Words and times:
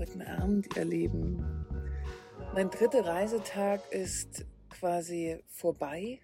Guten 0.00 0.22
Abend, 0.22 0.74
ihr 0.78 0.86
Lieben. 0.86 1.44
Mein 2.54 2.70
dritter 2.70 3.04
Reisetag 3.04 3.82
ist 3.92 4.46
quasi 4.70 5.38
vorbei. 5.46 6.22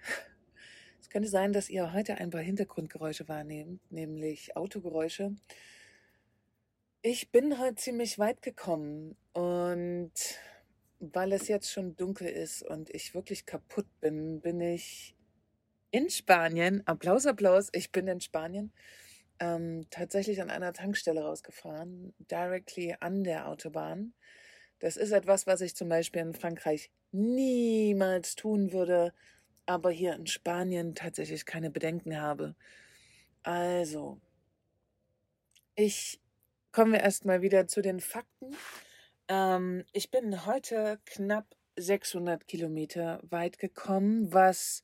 Es 0.99 1.11
könnte 1.11 1.29
sein, 1.29 1.53
dass 1.53 1.69
ihr 1.69 1.93
heute 1.93 2.15
ein 2.15 2.31
paar 2.31 2.41
Hintergrundgeräusche 2.41 3.29
wahrnehmt, 3.29 3.83
nämlich 3.93 4.57
Autogeräusche. 4.57 5.37
Ich 7.03 7.31
bin 7.31 7.59
heute 7.59 7.75
ziemlich 7.75 8.19
weit 8.19 8.41
gekommen 8.41 9.15
und 9.35 10.15
weil 10.99 11.33
es 11.35 11.47
jetzt 11.47 11.71
schon 11.71 11.97
dunkel 11.97 12.29
ist 12.29 12.63
und 12.63 12.89
ich 12.89 13.15
wirklich 13.15 13.45
kaputt 13.45 13.89
bin, 14.01 14.41
bin 14.41 14.59
ich 14.63 15.15
in 15.91 16.09
Spanien. 16.09 16.83
Applaus, 16.87 17.27
Applaus, 17.27 17.69
ich 17.73 17.93
bin 17.93 18.09
in 18.09 18.23
Spanien 18.23 18.73
ähm, 19.41 19.87
tatsächlich 19.91 20.41
an 20.41 20.51
einer 20.51 20.73
Tankstelle 20.73 21.23
rausgefahren, 21.23 22.15
directly 22.19 22.97
an 23.01 23.25
der 23.25 23.49
Autobahn. 23.49 24.15
Das 24.79 24.97
ist 24.97 25.13
etwas, 25.13 25.47
was 25.47 25.61
ich 25.61 25.75
zum 25.75 25.89
Beispiel 25.89 26.23
in 26.23 26.35
Frankreich 26.35 26.91
niemals 27.13 28.35
tun 28.35 28.73
würde, 28.73 29.13
aber 29.65 29.91
hier 29.91 30.15
in 30.15 30.27
Spanien 30.27 30.95
tatsächlich 30.95 31.47
keine 31.47 31.71
Bedenken 31.71 32.21
habe. 32.21 32.55
Also, 33.43 34.21
ich 35.75 36.21
komme 36.73 37.01
erstmal 37.01 37.43
wieder 37.43 37.67
zu 37.67 37.81
den 37.81 38.01
Fakten. 38.01 38.55
Ähm, 39.29 39.85
ich 39.93 40.11
bin 40.11 40.47
heute 40.47 41.01
knapp 41.05 41.47
600 41.77 42.47
Kilometer 42.47 43.21
weit 43.25 43.59
gekommen, 43.59 44.33
was 44.33 44.83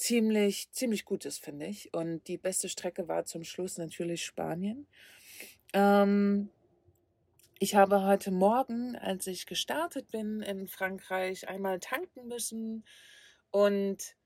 ziemlich, 0.00 0.72
ziemlich 0.72 1.04
gut 1.04 1.26
ist, 1.26 1.44
finde 1.44 1.66
ich. 1.66 1.92
Und 1.92 2.26
die 2.26 2.38
beste 2.38 2.68
Strecke 2.68 3.06
war 3.06 3.26
zum 3.26 3.44
Schluss 3.44 3.76
natürlich 3.76 4.24
Spanien. 4.24 4.86
Ähm, 5.74 6.48
ich 7.58 7.74
habe 7.74 8.02
heute 8.02 8.30
Morgen, 8.30 8.96
als 8.96 9.26
ich 9.26 9.44
gestartet 9.44 10.10
bin 10.10 10.40
in 10.40 10.66
Frankreich, 10.68 11.48
einmal 11.48 11.80
tanken 11.80 12.26
müssen 12.28 12.84
und 13.50 14.16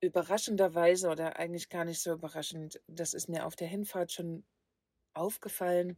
überraschenderweise 0.00 1.08
oder 1.08 1.38
eigentlich 1.38 1.70
gar 1.70 1.86
nicht 1.86 2.02
so 2.02 2.12
überraschend, 2.12 2.80
das 2.86 3.14
ist 3.14 3.30
mir 3.30 3.46
auf 3.46 3.56
der 3.56 3.68
Hinfahrt 3.68 4.12
schon 4.12 4.44
aufgefallen. 5.14 5.96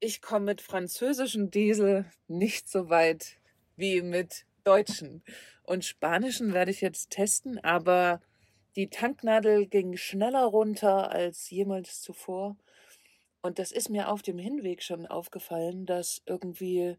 Ich 0.00 0.20
komme 0.20 0.44
mit 0.44 0.60
französischem 0.60 1.50
Diesel 1.50 2.04
nicht 2.26 2.68
so 2.68 2.90
weit 2.90 3.38
wie 3.76 4.02
mit 4.02 4.44
deutschen. 4.68 5.22
Und 5.62 5.84
spanischen 5.84 6.52
werde 6.52 6.70
ich 6.70 6.80
jetzt 6.80 7.10
testen, 7.10 7.58
aber 7.64 8.20
die 8.76 8.88
Tanknadel 8.90 9.66
ging 9.66 9.96
schneller 9.96 10.44
runter 10.44 11.10
als 11.10 11.50
jemals 11.50 12.00
zuvor. 12.00 12.56
Und 13.42 13.58
das 13.58 13.72
ist 13.72 13.88
mir 13.88 14.10
auf 14.10 14.22
dem 14.22 14.38
Hinweg 14.38 14.82
schon 14.82 15.06
aufgefallen, 15.06 15.86
dass 15.86 16.22
irgendwie 16.26 16.96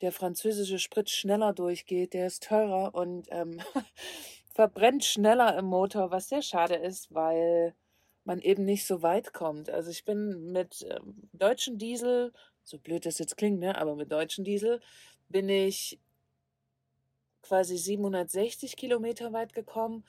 der 0.00 0.12
französische 0.12 0.78
Sprit 0.78 1.10
schneller 1.10 1.52
durchgeht, 1.52 2.14
der 2.14 2.28
ist 2.28 2.44
teurer 2.44 2.94
und 2.94 3.26
ähm, 3.30 3.60
verbrennt 4.54 5.04
schneller 5.04 5.58
im 5.58 5.64
Motor, 5.64 6.10
was 6.10 6.28
sehr 6.28 6.42
schade 6.42 6.76
ist, 6.76 7.12
weil 7.12 7.74
man 8.24 8.40
eben 8.40 8.64
nicht 8.64 8.86
so 8.86 9.02
weit 9.02 9.32
kommt. 9.32 9.70
Also 9.70 9.90
ich 9.90 10.04
bin 10.04 10.52
mit 10.52 10.86
ähm, 10.88 11.28
deutschen 11.32 11.78
Diesel, 11.78 12.32
so 12.62 12.78
blöd 12.78 13.06
das 13.06 13.18
jetzt 13.18 13.36
klingt, 13.36 13.58
ne, 13.58 13.76
aber 13.76 13.96
mit 13.96 14.12
deutschen 14.12 14.44
Diesel 14.44 14.80
bin 15.28 15.48
ich 15.48 15.98
quasi 17.48 17.78
760 17.78 18.76
Kilometer 18.76 19.32
weit 19.32 19.54
gekommen 19.54 20.04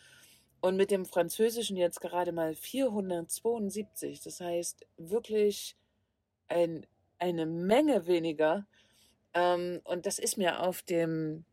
und 0.61 0.75
mit 0.75 0.91
dem 0.91 1.05
Französischen 1.05 1.77
jetzt 1.77 2.01
gerade 2.01 2.31
mal 2.31 2.53
472. 2.53 4.21
Das 4.21 4.41
heißt 4.41 4.85
wirklich 4.97 5.77
ein, 6.49 6.85
eine 7.17 7.45
Menge 7.45 8.07
weniger. 8.07 8.67
Ähm, 9.33 9.79
und 9.85 10.05
das 10.05 10.19
ist 10.19 10.37
mir 10.37 10.61
auf 10.61 10.81
dem 10.81 11.45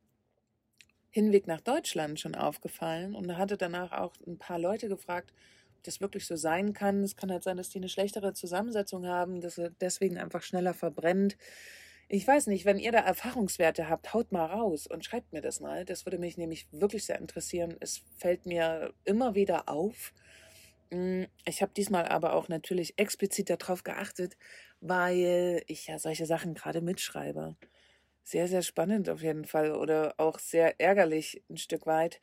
Hinweg 1.10 1.46
nach 1.46 1.60
Deutschland 1.60 2.18
schon 2.18 2.34
aufgefallen 2.34 3.14
und 3.14 3.36
hatte 3.38 3.56
danach 3.56 3.92
auch 3.92 4.12
ein 4.26 4.38
paar 4.38 4.58
Leute 4.58 4.88
gefragt, 4.88 5.32
ob 5.76 5.84
das 5.84 6.00
wirklich 6.00 6.26
so 6.26 6.34
sein 6.34 6.72
kann. 6.72 7.04
Es 7.04 7.16
kann 7.16 7.30
halt 7.30 7.44
sein, 7.44 7.56
dass 7.56 7.70
die 7.70 7.78
eine 7.78 7.88
schlechtere 7.88 8.32
Zusammensetzung 8.32 9.06
haben, 9.06 9.40
dass 9.40 9.56
er 9.56 9.70
deswegen 9.70 10.18
einfach 10.18 10.42
schneller 10.42 10.74
verbrennt. 10.74 11.36
Ich 12.08 12.26
weiß 12.26 12.46
nicht, 12.46 12.64
wenn 12.64 12.78
ihr 12.78 12.92
da 12.92 13.00
Erfahrungswerte 13.00 13.88
habt, 13.88 14.14
haut 14.14 14.30
mal 14.30 14.46
raus 14.46 14.86
und 14.86 15.04
schreibt 15.04 15.32
mir 15.32 15.40
das 15.42 15.60
mal. 15.60 15.84
Das 15.84 16.06
würde 16.06 16.18
mich 16.18 16.36
nämlich 16.38 16.68
wirklich 16.70 17.04
sehr 17.04 17.18
interessieren. 17.18 17.76
Es 17.80 18.02
fällt 18.16 18.46
mir 18.46 18.94
immer 19.04 19.34
wieder 19.34 19.68
auf. 19.68 20.12
Hm, 20.92 21.26
ich 21.44 21.62
habe 21.62 21.72
diesmal 21.76 22.06
aber 22.06 22.34
auch 22.34 22.48
natürlich 22.48 22.98
explizit 22.98 23.50
darauf 23.50 23.82
geachtet, 23.84 24.36
weil 24.80 25.62
ich 25.66 25.88
ja 25.88 25.98
solche 25.98 26.26
Sachen 26.26 26.54
gerade 26.54 26.80
mitschreibe. 26.80 27.56
Sehr, 28.24 28.48
sehr 28.48 28.62
spannend 28.62 29.08
auf 29.08 29.22
jeden 29.22 29.44
Fall 29.44 29.72
oder 29.76 30.14
auch 30.18 30.38
sehr 30.40 30.80
ärgerlich 30.80 31.44
ein 31.50 31.58
Stück 31.58 31.86
weit. 31.86 32.20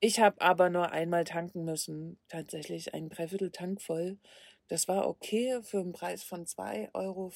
Ich 0.00 0.20
habe 0.20 0.40
aber 0.42 0.70
nur 0.70 0.92
einmal 0.92 1.24
tanken 1.24 1.64
müssen, 1.64 2.18
tatsächlich 2.28 2.94
ein 2.94 3.08
Dreiviertel 3.10 3.50
Tank 3.50 3.82
voll. 3.82 4.18
Das 4.68 4.86
war 4.86 5.08
okay 5.08 5.60
für 5.62 5.80
einen 5.80 5.92
Preis 5.92 6.22
von 6.22 6.44
2,25 6.46 6.92
Euro. 6.94 7.30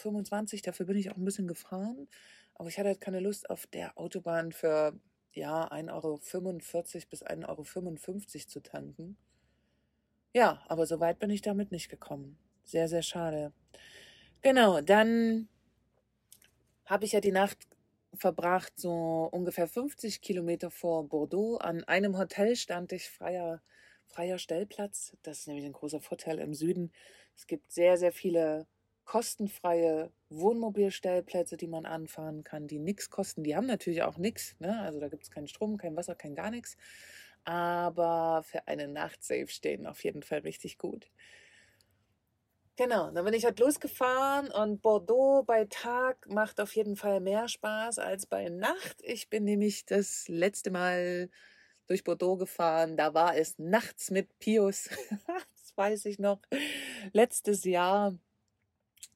Dafür 0.64 0.86
bin 0.86 0.96
ich 0.96 1.10
auch 1.10 1.16
ein 1.16 1.24
bisschen 1.24 1.48
gefahren. 1.48 2.08
Aber 2.54 2.68
ich 2.68 2.78
hatte 2.78 2.88
halt 2.88 3.00
keine 3.00 3.20
Lust, 3.20 3.50
auf 3.50 3.66
der 3.66 3.98
Autobahn 3.98 4.52
für 4.52 4.98
ja, 5.32 5.70
1,45 5.72 5.90
Euro 5.92 6.20
bis 7.10 7.24
1,55 7.24 7.48
Euro 7.48 8.46
zu 8.46 8.60
tanken. 8.60 9.16
Ja, 10.34 10.62
aber 10.68 10.86
so 10.86 11.00
weit 11.00 11.18
bin 11.18 11.30
ich 11.30 11.42
damit 11.42 11.72
nicht 11.72 11.88
gekommen. 11.88 12.38
Sehr, 12.64 12.88
sehr 12.88 13.02
schade. 13.02 13.52
Genau, 14.42 14.80
dann 14.80 15.48
habe 16.84 17.04
ich 17.04 17.12
ja 17.12 17.20
die 17.20 17.32
Nacht 17.32 17.58
verbracht, 18.14 18.72
so 18.76 19.28
ungefähr 19.30 19.68
50 19.68 20.20
Kilometer 20.20 20.70
vor 20.70 21.08
Bordeaux. 21.08 21.56
An 21.56 21.84
einem 21.84 22.18
Hotel 22.18 22.56
stand 22.56 22.92
ich 22.92 23.10
freier, 23.10 23.62
freier 24.06 24.38
Stellplatz. 24.38 25.16
Das 25.22 25.40
ist 25.40 25.48
nämlich 25.48 25.64
ein 25.64 25.72
großer 25.72 26.00
Vorteil 26.00 26.38
im 26.38 26.54
Süden. 26.54 26.92
Es 27.42 27.48
gibt 27.48 27.72
sehr, 27.72 27.96
sehr 27.96 28.12
viele 28.12 28.68
kostenfreie 29.04 30.12
Wohnmobilstellplätze, 30.28 31.56
die 31.56 31.66
man 31.66 31.86
anfahren 31.86 32.44
kann, 32.44 32.68
die 32.68 32.78
nichts 32.78 33.10
kosten. 33.10 33.42
Die 33.42 33.56
haben 33.56 33.66
natürlich 33.66 34.04
auch 34.04 34.16
nichts. 34.16 34.54
Ne? 34.60 34.78
Also 34.80 35.00
da 35.00 35.08
gibt 35.08 35.24
es 35.24 35.30
keinen 35.32 35.48
Strom, 35.48 35.76
kein 35.76 35.96
Wasser, 35.96 36.14
kein 36.14 36.36
gar 36.36 36.52
nichts. 36.52 36.76
Aber 37.42 38.44
für 38.44 38.68
eine 38.68 38.86
Nacht 38.86 39.24
safe 39.24 39.48
stehen 39.48 39.88
auf 39.88 40.04
jeden 40.04 40.22
Fall 40.22 40.38
richtig 40.38 40.78
gut. 40.78 41.10
Genau, 42.76 43.10
dann 43.10 43.24
bin 43.24 43.34
ich 43.34 43.44
halt 43.44 43.58
losgefahren 43.58 44.48
und 44.52 44.80
Bordeaux 44.80 45.42
bei 45.44 45.64
Tag 45.64 46.28
macht 46.28 46.60
auf 46.60 46.76
jeden 46.76 46.94
Fall 46.94 47.18
mehr 47.18 47.48
Spaß 47.48 47.98
als 47.98 48.24
bei 48.26 48.50
Nacht. 48.50 49.02
Ich 49.02 49.28
bin 49.28 49.42
nämlich 49.42 49.84
das 49.84 50.28
letzte 50.28 50.70
Mal 50.70 51.28
durch 51.88 52.04
Bordeaux 52.04 52.36
gefahren. 52.36 52.96
Da 52.96 53.14
war 53.14 53.36
es 53.36 53.58
nachts 53.58 54.12
mit 54.12 54.38
Pius. 54.38 54.90
weiß 55.76 56.04
ich 56.06 56.18
noch, 56.18 56.40
letztes 57.12 57.64
Jahr. 57.64 58.14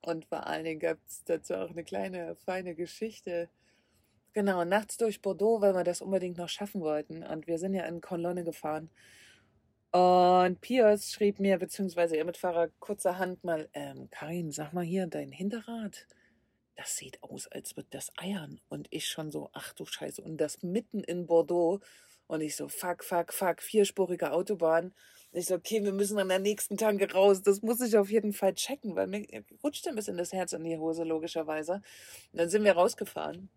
Und 0.02 0.26
vor 0.26 0.46
allen 0.46 0.64
Dingen 0.64 0.80
gab 0.80 0.98
es 1.06 1.24
dazu 1.24 1.54
auch 1.54 1.70
eine 1.70 1.84
kleine, 1.84 2.36
feine 2.36 2.74
Geschichte. 2.74 3.48
Genau, 4.32 4.64
nachts 4.64 4.96
durch 4.98 5.22
Bordeaux, 5.22 5.60
weil 5.60 5.74
wir 5.74 5.84
das 5.84 6.02
unbedingt 6.02 6.36
noch 6.38 6.48
schaffen 6.48 6.80
wollten. 6.80 7.22
Und 7.22 7.46
wir 7.46 7.58
sind 7.58 7.74
ja 7.74 7.84
in 7.86 8.00
Kolonne 8.00 8.44
gefahren. 8.44 8.90
Und 9.92 10.60
Piers 10.60 11.10
schrieb 11.10 11.40
mir, 11.40 11.58
beziehungsweise 11.58 12.16
ihr 12.16 12.24
Mitfahrer, 12.24 12.68
kurzerhand 12.80 13.44
mal, 13.44 13.68
ähm, 13.72 14.08
Karin, 14.10 14.50
sag 14.50 14.74
mal 14.74 14.84
hier, 14.84 15.06
dein 15.06 15.32
Hinterrad, 15.32 16.06
das 16.76 16.96
sieht 16.96 17.22
aus, 17.22 17.48
als 17.48 17.76
würde 17.76 17.88
das 17.90 18.12
eiern. 18.18 18.60
Und 18.68 18.88
ich 18.90 19.08
schon 19.08 19.30
so, 19.30 19.48
ach 19.54 19.72
du 19.72 19.86
Scheiße. 19.86 20.20
Und 20.20 20.36
das 20.36 20.62
mitten 20.62 21.02
in 21.02 21.26
Bordeaux. 21.26 21.80
Und 22.26 22.42
ich 22.42 22.56
so, 22.56 22.68
fuck, 22.68 23.04
fuck, 23.04 23.32
fuck, 23.32 23.62
vierspurige 23.62 24.32
Autobahn. 24.32 24.92
Ich 25.36 25.44
so, 25.44 25.54
okay, 25.54 25.84
wir 25.84 25.92
müssen 25.92 26.18
an 26.18 26.30
der 26.30 26.38
nächsten 26.38 26.78
Tanke 26.78 27.12
raus. 27.12 27.42
Das 27.42 27.60
muss 27.60 27.82
ich 27.82 27.98
auf 27.98 28.10
jeden 28.10 28.32
Fall 28.32 28.54
checken, 28.54 28.96
weil 28.96 29.06
mir 29.06 29.26
rutscht 29.62 29.86
ein 29.86 29.94
bisschen 29.94 30.16
das 30.16 30.32
Herz 30.32 30.54
in 30.54 30.64
die 30.64 30.78
Hose, 30.78 31.04
logischerweise. 31.04 31.82
Und 32.32 32.40
dann 32.40 32.48
sind 32.48 32.64
wir 32.64 32.72
rausgefahren. 32.72 33.50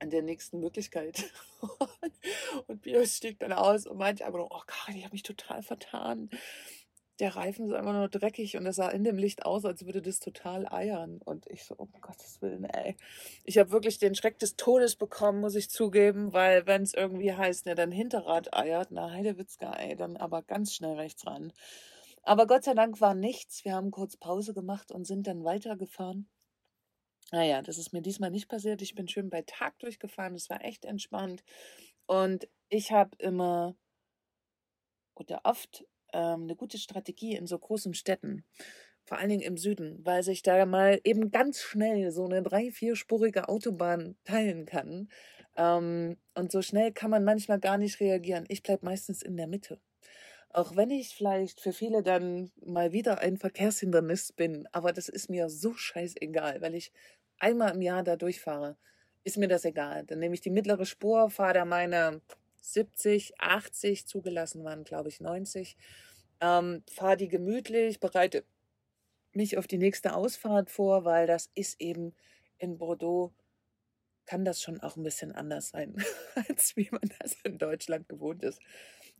An 0.00 0.10
der 0.10 0.20
nächsten 0.20 0.60
Möglichkeit. 0.60 1.32
und 2.66 2.82
Bios 2.82 3.16
stieg 3.16 3.38
dann 3.38 3.54
aus 3.54 3.86
und 3.86 3.96
meinte 3.96 4.26
einfach 4.26 4.40
oh 4.40 4.48
Gott, 4.66 4.94
ich 4.94 5.04
habe 5.04 5.14
mich 5.14 5.22
total 5.22 5.62
vertan 5.62 6.28
der 7.22 7.36
Reifen 7.36 7.66
ist 7.66 7.72
einfach 7.72 7.92
nur 7.92 8.08
dreckig 8.08 8.56
und 8.56 8.66
es 8.66 8.74
sah 8.74 8.88
in 8.88 9.04
dem 9.04 9.16
Licht 9.16 9.46
aus, 9.46 9.64
als 9.64 9.86
würde 9.86 10.02
das 10.02 10.18
total 10.18 10.66
eiern. 10.66 11.22
Und 11.24 11.46
ich 11.48 11.62
so, 11.62 11.76
um 11.76 11.88
Gottes 12.00 12.42
Willen, 12.42 12.64
ey. 12.64 12.96
Ich 13.44 13.58
habe 13.58 13.70
wirklich 13.70 13.98
den 13.98 14.16
Schreck 14.16 14.40
des 14.40 14.56
Todes 14.56 14.96
bekommen, 14.96 15.40
muss 15.40 15.54
ich 15.54 15.70
zugeben, 15.70 16.32
weil 16.32 16.66
wenn 16.66 16.82
es 16.82 16.94
irgendwie 16.94 17.32
heißt, 17.32 17.66
ne, 17.66 17.76
dein 17.76 17.92
Hinterrad 17.92 18.52
eiert, 18.52 18.88
na 18.90 19.12
Heidewitzka, 19.12 19.72
ey, 19.74 19.94
dann 19.94 20.16
aber 20.16 20.42
ganz 20.42 20.74
schnell 20.74 20.96
rechts 20.96 21.24
ran. 21.24 21.52
Aber 22.24 22.48
Gott 22.48 22.64
sei 22.64 22.74
Dank 22.74 23.00
war 23.00 23.14
nichts. 23.14 23.64
Wir 23.64 23.74
haben 23.74 23.92
kurz 23.92 24.16
Pause 24.16 24.52
gemacht 24.52 24.90
und 24.90 25.06
sind 25.06 25.28
dann 25.28 25.44
weitergefahren. 25.44 26.28
Naja, 27.30 27.62
das 27.62 27.78
ist 27.78 27.92
mir 27.92 28.02
diesmal 28.02 28.32
nicht 28.32 28.48
passiert. 28.48 28.82
Ich 28.82 28.96
bin 28.96 29.06
schön 29.06 29.30
bei 29.30 29.42
Tag 29.42 29.78
durchgefahren. 29.78 30.34
Es 30.34 30.50
war 30.50 30.64
echt 30.64 30.84
entspannt. 30.84 31.44
Und 32.06 32.48
ich 32.68 32.90
habe 32.90 33.16
immer 33.18 33.76
oder 35.14 35.42
oft 35.44 35.84
ähm, 36.12 36.42
eine 36.44 36.56
gute 36.56 36.78
Strategie 36.78 37.34
in 37.36 37.46
so 37.46 37.58
großen 37.58 37.94
Städten. 37.94 38.44
vor 39.04 39.18
allen 39.18 39.30
Dingen 39.30 39.42
im 39.42 39.56
Süden, 39.56 40.00
weil 40.04 40.22
sich 40.22 40.42
da 40.42 40.64
mal 40.66 41.00
eben 41.04 41.30
ganz 41.30 41.60
schnell 41.60 42.12
so 42.12 42.24
eine 42.24 42.42
drei, 42.42 42.70
vierspurige 42.70 43.48
Autobahn 43.48 44.16
teilen 44.24 44.64
kann. 44.66 45.08
Ähm, 45.56 46.16
und 46.34 46.52
so 46.52 46.62
schnell 46.62 46.92
kann 46.92 47.10
man 47.10 47.24
manchmal 47.24 47.58
gar 47.60 47.78
nicht 47.78 48.00
reagieren. 48.00 48.44
Ich 48.48 48.62
bleibe 48.62 48.86
meistens 48.86 49.22
in 49.22 49.36
der 49.36 49.46
Mitte. 49.48 49.80
Auch 50.50 50.76
wenn 50.76 50.90
ich 50.90 51.14
vielleicht 51.14 51.60
für 51.60 51.72
viele 51.72 52.02
dann 52.02 52.50
mal 52.64 52.92
wieder 52.92 53.20
ein 53.20 53.38
Verkehrshindernis 53.38 54.32
bin, 54.32 54.68
aber 54.72 54.92
das 54.92 55.08
ist 55.08 55.30
mir 55.30 55.48
so 55.48 55.74
scheißegal, 55.74 56.60
weil 56.60 56.74
ich 56.74 56.92
einmal 57.38 57.74
im 57.74 57.82
Jahr 57.82 58.04
da 58.04 58.16
durchfahre, 58.16 58.76
ist 59.24 59.38
mir 59.38 59.48
das 59.48 59.64
egal. 59.64 60.04
Dann 60.06 60.18
nehme 60.18 60.34
ich 60.34 60.42
die 60.42 60.50
mittlere 60.50 60.84
Spur, 60.86 61.30
fahre 61.30 61.54
da 61.54 61.64
meine 61.64 62.20
70, 62.62 63.38
80, 63.40 64.06
zugelassen 64.06 64.64
waren, 64.64 64.84
glaube 64.84 65.08
ich, 65.08 65.20
90. 65.20 65.76
Ähm, 66.40 66.82
fahre 66.90 67.16
die 67.16 67.28
gemütlich, 67.28 68.00
bereite 68.00 68.44
mich 69.32 69.58
auf 69.58 69.66
die 69.66 69.78
nächste 69.78 70.14
Ausfahrt 70.14 70.70
vor, 70.70 71.04
weil 71.04 71.26
das 71.26 71.50
ist 71.54 71.80
eben 71.80 72.14
in 72.58 72.78
Bordeaux, 72.78 73.32
kann 74.26 74.44
das 74.44 74.62
schon 74.62 74.80
auch 74.80 74.96
ein 74.96 75.02
bisschen 75.02 75.32
anders 75.32 75.70
sein, 75.70 75.96
als 76.48 76.76
wie 76.76 76.88
man 76.90 77.10
das 77.20 77.36
in 77.44 77.58
Deutschland 77.58 78.08
gewohnt 78.08 78.42
ist. 78.44 78.60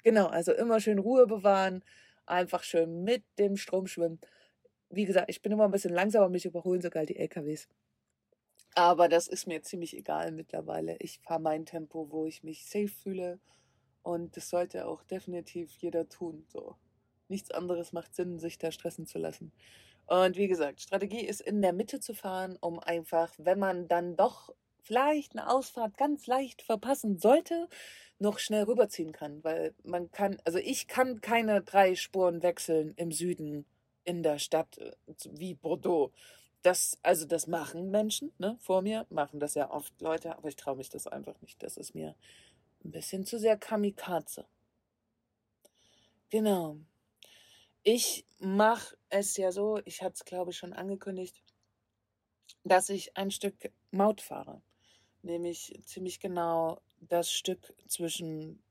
Genau, 0.05 0.27
also 0.27 0.53
immer 0.53 0.81
schön 0.81 0.99
Ruhe 0.99 1.27
bewahren, 1.27 1.85
einfach 2.27 2.63
schön 2.63 3.05
mit 3.05 3.25
dem 3.39 3.57
Strom 3.57 3.87
schwimmen. 3.87 4.21
Wie 4.91 5.05
gesagt, 5.05 5.31
ich 5.31 5.43
bin 5.43 5.53
immer 5.53 5.65
ein 5.65 5.71
bisschen 5.71 5.93
langsamer, 5.93 6.29
mich 6.29 6.45
überholen 6.45 6.81
sogar 6.83 7.07
die 7.07 7.17
LKWs. 7.17 7.69
Aber 8.75 9.09
das 9.09 9.29
ist 9.29 9.47
mir 9.47 9.63
ziemlich 9.63 9.97
egal 9.97 10.33
mittlerweile. 10.33 10.97
Ich 10.99 11.21
fahre 11.21 11.41
mein 11.41 11.67
Tempo, 11.67 12.11
wo 12.11 12.27
ich 12.27 12.43
mich 12.43 12.65
safe 12.65 12.89
fühle. 12.89 13.39
Und 14.03 14.37
das 14.37 14.49
sollte 14.49 14.87
auch 14.87 15.03
definitiv 15.05 15.73
jeder 15.75 16.09
tun. 16.09 16.45
So. 16.49 16.77
Nichts 17.29 17.51
anderes 17.51 17.93
macht 17.93 18.15
Sinn, 18.15 18.39
sich 18.39 18.59
da 18.59 18.73
stressen 18.73 19.07
zu 19.07 19.19
lassen. 19.19 19.53
Und 20.07 20.37
wie 20.37 20.49
gesagt, 20.49 20.81
Strategie 20.81 21.25
ist 21.25 21.41
in 21.41 21.63
der 21.63 21.73
Mitte 21.73 22.01
zu 22.01 22.15
fahren, 22.15 22.57
um 22.61 22.79
einfach, 22.79 23.33
wenn 23.39 23.59
man 23.59 23.89
dann 23.89 24.17
doch 24.17 24.53
vielleicht 24.83 25.33
eine 25.33 25.49
Ausfahrt 25.49 25.97
ganz 25.97 26.27
leicht 26.27 26.63
verpassen 26.63 27.19
sollte, 27.19 27.69
noch 28.19 28.39
schnell 28.39 28.65
rüberziehen 28.65 29.13
kann. 29.13 29.45
Weil 29.45 29.75
man 29.85 30.11
kann, 30.11 30.39
also 30.45 30.59
ich 30.59 30.89
kann 30.89 31.21
keine 31.21 31.63
drei 31.63 31.95
Spuren 31.95 32.43
wechseln 32.43 32.95
im 32.97 33.13
Süden 33.13 33.65
in 34.05 34.23
der 34.23 34.39
Stadt 34.39 34.79
äh, 34.79 34.93
wie 35.31 35.55
Bordeaux 35.55 36.13
das, 36.63 36.99
also 37.03 37.27
das 37.27 37.47
machen 37.47 37.91
Menschen, 37.91 38.33
ne, 38.39 38.57
vor 38.61 38.83
mir, 38.83 39.07
machen 39.11 39.41
das 39.41 39.55
ja 39.55 39.71
oft 39.71 40.01
Leute, 40.01 40.37
aber 40.37 40.49
ich 40.49 40.57
traue 40.57 40.77
mich 40.77 40.89
das 40.89 41.07
einfach 41.07 41.41
nicht. 41.41 41.63
Das 41.63 41.77
ist 41.77 41.95
mir 41.95 42.15
ein 42.85 42.93
bisschen 42.93 43.27
zu 43.27 43.39
sehr 43.39 43.57
Kamikaze. 43.57 44.47
Genau. 46.31 46.79
Ich 47.83 48.25
mache 48.39 48.97
es 49.09 49.37
ja 49.37 49.51
so, 49.51 49.81
ich 49.85 50.03
hatte 50.03 50.15
es 50.15 50.25
glaube 50.25 50.53
ich 50.53 50.57
schon 50.57 50.73
angekündigt, 50.73 51.43
dass 52.65 52.89
ich 52.89 53.17
ein 53.17 53.31
Stück 53.31 53.73
Maut 53.91 54.21
fahre. 54.21 54.63
Nämlich 55.23 55.79
ziemlich 55.85 56.21
genau 56.21 56.81
das 57.01 57.31
Stück 57.33 57.75
zwischen 57.89 58.63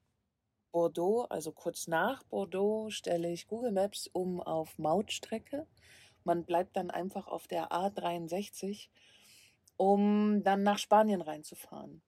Bordeaux, 0.71 1.25
also 1.29 1.51
kurz 1.51 1.87
nach 1.87 2.23
Bordeaux, 2.23 2.89
stelle 2.89 3.31
ich 3.31 3.47
Google 3.47 3.73
Maps 3.73 4.07
um 4.07 4.41
auf 4.41 4.77
Mautstrecke 4.79 5.67
man 6.23 6.45
bleibt 6.45 6.75
dann 6.77 6.91
einfach 6.91 7.27
auf 7.27 7.47
der 7.47 7.71
A63, 7.71 8.89
um 9.77 10.43
dann 10.43 10.63
nach 10.63 10.77
Spanien 10.77 11.21
reinzufahren, 11.21 12.01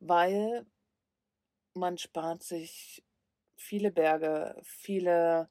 weil 0.00 0.66
man 1.74 1.98
spart 1.98 2.42
sich 2.42 3.04
viele 3.56 3.90
Berge, 3.90 4.56
viele 4.62 5.48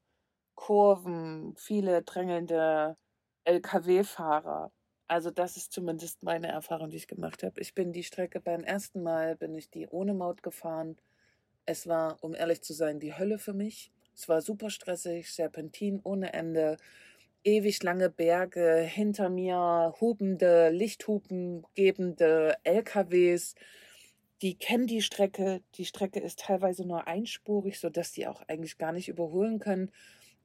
Kurven, 0.56 1.56
viele 1.56 2.04
drängelnde 2.04 2.98
LKW-Fahrer. 3.46 4.72
Also 5.08 5.32
das 5.32 5.56
ist 5.56 5.72
zumindest 5.72 6.24
meine 6.24 6.48
Erfahrung, 6.48 6.90
die 6.90 6.98
ich 6.98 7.08
gemacht 7.08 7.44
habe. 7.44 7.62
Ich 7.62 7.74
bin 7.74 7.94
die 7.94 8.04
Strecke 8.04 8.42
beim 8.42 8.64
ersten 8.64 9.04
Mal, 9.04 9.36
bin 9.38 9.56
ich 9.56 9.70
die 9.70 9.88
ohne 9.88 10.14
Maut 10.14 10.44
gefahren. 10.44 10.98
Es 11.66 11.88
war, 11.88 12.18
um 12.24 12.34
ehrlich 12.34 12.62
zu 12.62 12.74
sein, 12.74 13.00
die 13.00 13.18
Hölle 13.18 13.40
für 13.40 13.54
mich. 13.54 13.92
Es 14.16 14.28
war 14.28 14.42
super 14.42 14.70
stressig, 14.70 15.32
Serpentin 15.32 16.02
ohne 16.04 16.34
Ende 16.34 16.78
ewig 17.48 17.82
lange 17.82 18.10
Berge, 18.10 18.82
hinter 18.82 19.30
mir 19.30 19.94
hubende, 20.02 20.70
Lichthupen 20.70 21.66
gebende 21.76 22.58
LKWs. 22.66 23.56
Die 24.42 24.56
kennen 24.56 24.86
die 24.86 25.02
Strecke. 25.02 25.62
Die 25.76 25.86
Strecke 25.86 26.20
ist 26.20 26.40
teilweise 26.40 26.86
nur 26.86 27.08
einspurig, 27.08 27.80
sodass 27.80 28.12
die 28.12 28.28
auch 28.28 28.42
eigentlich 28.50 28.78
gar 28.78 28.92
nicht 28.92 29.08
überholen 29.08 29.60
können. 29.60 29.92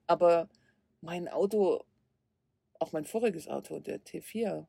Aber 0.07 0.49
mein 1.01 1.29
Auto, 1.29 1.85
auch 2.79 2.93
mein 2.93 3.05
voriges 3.05 3.49
Auto, 3.49 3.81
der 3.81 4.01
T4, 4.01 4.67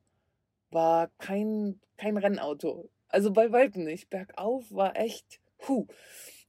war 0.70 1.10
kein, 1.18 1.80
kein 1.96 2.16
Rennauto. 2.16 2.90
Also 3.08 3.32
bei 3.32 3.52
weitem 3.52 3.84
nicht. 3.84 4.10
Bergauf 4.10 4.64
war 4.72 4.96
echt, 4.96 5.40
puh. 5.58 5.86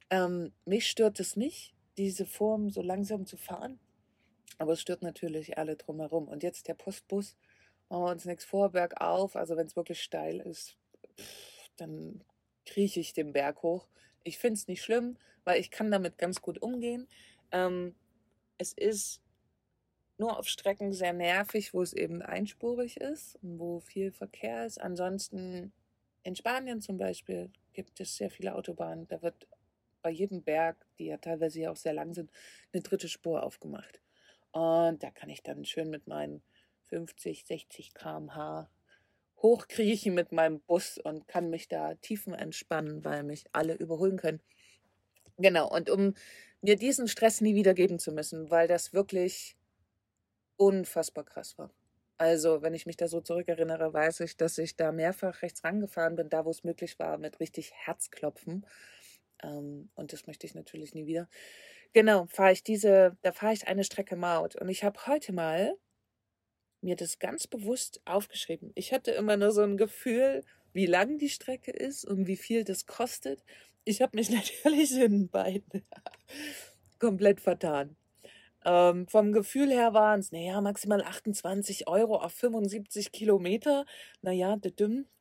Ähm, 0.10 0.52
mich 0.66 0.88
stört 0.88 1.20
es 1.20 1.36
nicht, 1.36 1.76
diese 1.98 2.26
Form 2.26 2.72
so 2.72 2.82
langsam 2.82 3.28
zu 3.28 3.38
fahren. 3.38 3.80
Aber 4.58 4.74
es 4.74 4.82
stört 4.82 5.02
natürlich 5.02 5.58
alle 5.58 5.76
drumherum. 5.76 6.28
Und 6.28 6.44
jetzt 6.44 6.68
der 6.68 6.74
Postbus, 6.74 7.36
machen 7.90 8.04
wir 8.04 8.12
uns 8.12 8.26
nichts 8.26 8.46
vor, 8.46 8.72
bergauf. 8.72 9.36
Also 9.36 9.58
wenn 9.58 9.68
es 9.68 9.76
wirklich 9.76 10.02
steil 10.02 10.40
ist, 10.40 10.78
dann 11.78 12.24
krieche 12.66 13.00
ich 13.00 13.14
den 13.14 13.34
Berg 13.34 13.62
hoch. 13.64 13.88
Ich 14.24 14.38
finde 14.38 14.56
es 14.56 14.68
nicht 14.68 14.82
schlimm, 14.82 15.18
weil 15.44 15.60
ich 15.60 15.72
kann 15.72 15.92
damit 15.92 16.18
ganz 16.18 16.42
gut 16.42 16.62
umgehen. 16.62 17.08
Ähm, 17.52 17.96
es 18.58 18.74
ist 18.74 19.22
nur 20.18 20.40
auf 20.40 20.48
Strecken 20.48 20.94
sehr 20.94 21.14
nervig, 21.14 21.74
wo 21.74 21.82
es 21.82 21.94
eben 21.94 22.22
einspurig 22.22 22.98
ist 22.98 23.36
und 23.42 23.60
wo 23.60 23.80
viel 23.82 24.12
Verkehr 24.12 24.66
ist. 24.66 24.80
Ansonsten 24.80 25.74
in 26.24 26.36
Spanien 26.36 26.82
zum 26.82 26.98
Beispiel 26.98 27.52
gibt 27.74 28.00
es 28.00 28.16
sehr 28.16 28.32
viele 28.32 28.56
Autobahnen. 28.56 29.08
Da 29.08 29.22
wird 29.22 29.48
bei 30.02 30.10
jedem 30.10 30.44
Berg, 30.44 30.78
die 30.98 31.06
ja 31.06 31.18
teilweise 31.18 31.60
ja 31.60 31.72
auch 31.72 31.76
sehr 31.76 31.94
lang 31.94 32.14
sind, 32.14 32.32
eine 32.72 32.82
dritte 32.82 33.10
Spur 33.10 33.44
aufgemacht. 33.44 34.02
Und 34.56 35.04
da 35.04 35.12
kann 35.12 35.30
ich 35.30 35.44
dann 35.44 35.66
schön 35.66 35.90
mit 35.90 36.08
meinen 36.08 36.42
50, 36.84 37.46
60 37.46 37.94
km/h 37.94 38.70
hochkriechen 39.42 40.14
mit 40.14 40.32
meinem 40.32 40.62
Bus 40.62 40.98
und 40.98 41.28
kann 41.28 41.50
mich 41.50 41.68
da 41.68 41.96
tiefen 41.96 42.34
entspannen, 42.34 43.04
weil 43.04 43.24
mich 43.24 43.46
alle 43.52 43.74
überholen 43.76 44.18
können. 44.18 44.42
Genau, 45.38 45.70
und 45.70 45.90
um 45.90 46.14
mir 46.62 46.78
diesen 46.78 47.08
Stress 47.10 47.42
nie 47.42 47.56
wieder 47.56 47.74
geben 47.74 48.00
zu 48.00 48.12
müssen, 48.14 48.50
weil 48.52 48.68
das 48.68 48.94
wirklich 48.94 49.58
unfassbar 50.58 51.24
krass 51.26 51.58
war. 51.58 51.72
Also, 52.18 52.62
wenn 52.62 52.74
ich 52.74 52.86
mich 52.86 52.96
da 52.98 53.08
so 53.08 53.20
zurückerinnere, 53.22 53.94
weiß 53.94 54.22
ich, 54.22 54.38
dass 54.38 54.58
ich 54.58 54.78
da 54.78 54.92
mehrfach 54.94 55.42
rechts 55.42 55.64
rangefahren 55.66 56.16
bin, 56.16 56.30
da 56.30 56.46
wo 56.46 56.50
es 56.52 56.64
möglich 56.64 56.98
war, 56.98 57.18
mit 57.18 57.40
richtig 57.42 57.74
Herzklopfen. 57.74 58.66
Ähm, 59.44 59.90
und 59.96 60.14
das 60.14 60.28
möchte 60.28 60.48
ich 60.48 60.56
natürlich 60.56 60.94
nie 60.96 61.08
wieder. 61.08 61.28
Genau, 61.94 62.26
fahre 62.28 62.52
ich 62.52 62.64
diese, 62.64 63.18
da 63.22 63.32
fahre 63.32 63.54
ich 63.54 63.68
eine 63.68 63.84
Strecke 63.84 64.16
Maut. 64.16 64.56
Und 64.56 64.70
ich 64.70 64.84
habe 64.84 65.06
heute 65.08 65.34
mal 65.34 65.78
mir 66.82 66.96
das 66.96 67.20
ganz 67.20 67.48
bewusst 67.48 68.02
aufgeschrieben. 68.06 68.72
Ich 68.76 68.94
hatte 68.94 69.12
immer 69.12 69.38
nur 69.38 69.52
so 69.52 69.62
ein 69.62 69.78
Gefühl, 69.78 70.44
wie 70.74 70.86
lang 70.86 71.18
die 71.18 71.30
Strecke 71.30 71.72
ist 71.72 72.06
und 72.06 72.28
wie 72.28 72.38
viel 72.38 72.64
das 72.64 72.86
kostet. 72.86 73.44
Ich 73.86 74.02
habe 74.02 74.16
mich 74.16 74.30
natürlich 74.32 74.94
in 74.98 75.30
beiden 75.30 75.86
komplett 77.00 77.42
vertan. 77.42 77.96
Ähm, 78.66 79.08
vom 79.08 79.32
Gefühl 79.32 79.70
her 79.70 79.94
waren 79.94 80.20
es, 80.20 80.32
naja, 80.32 80.60
maximal 80.60 81.04
28 81.04 81.88
Euro 81.88 82.18
auf 82.18 82.34
75 82.34 83.12
Kilometer. 83.12 83.86
Naja, 84.24 84.58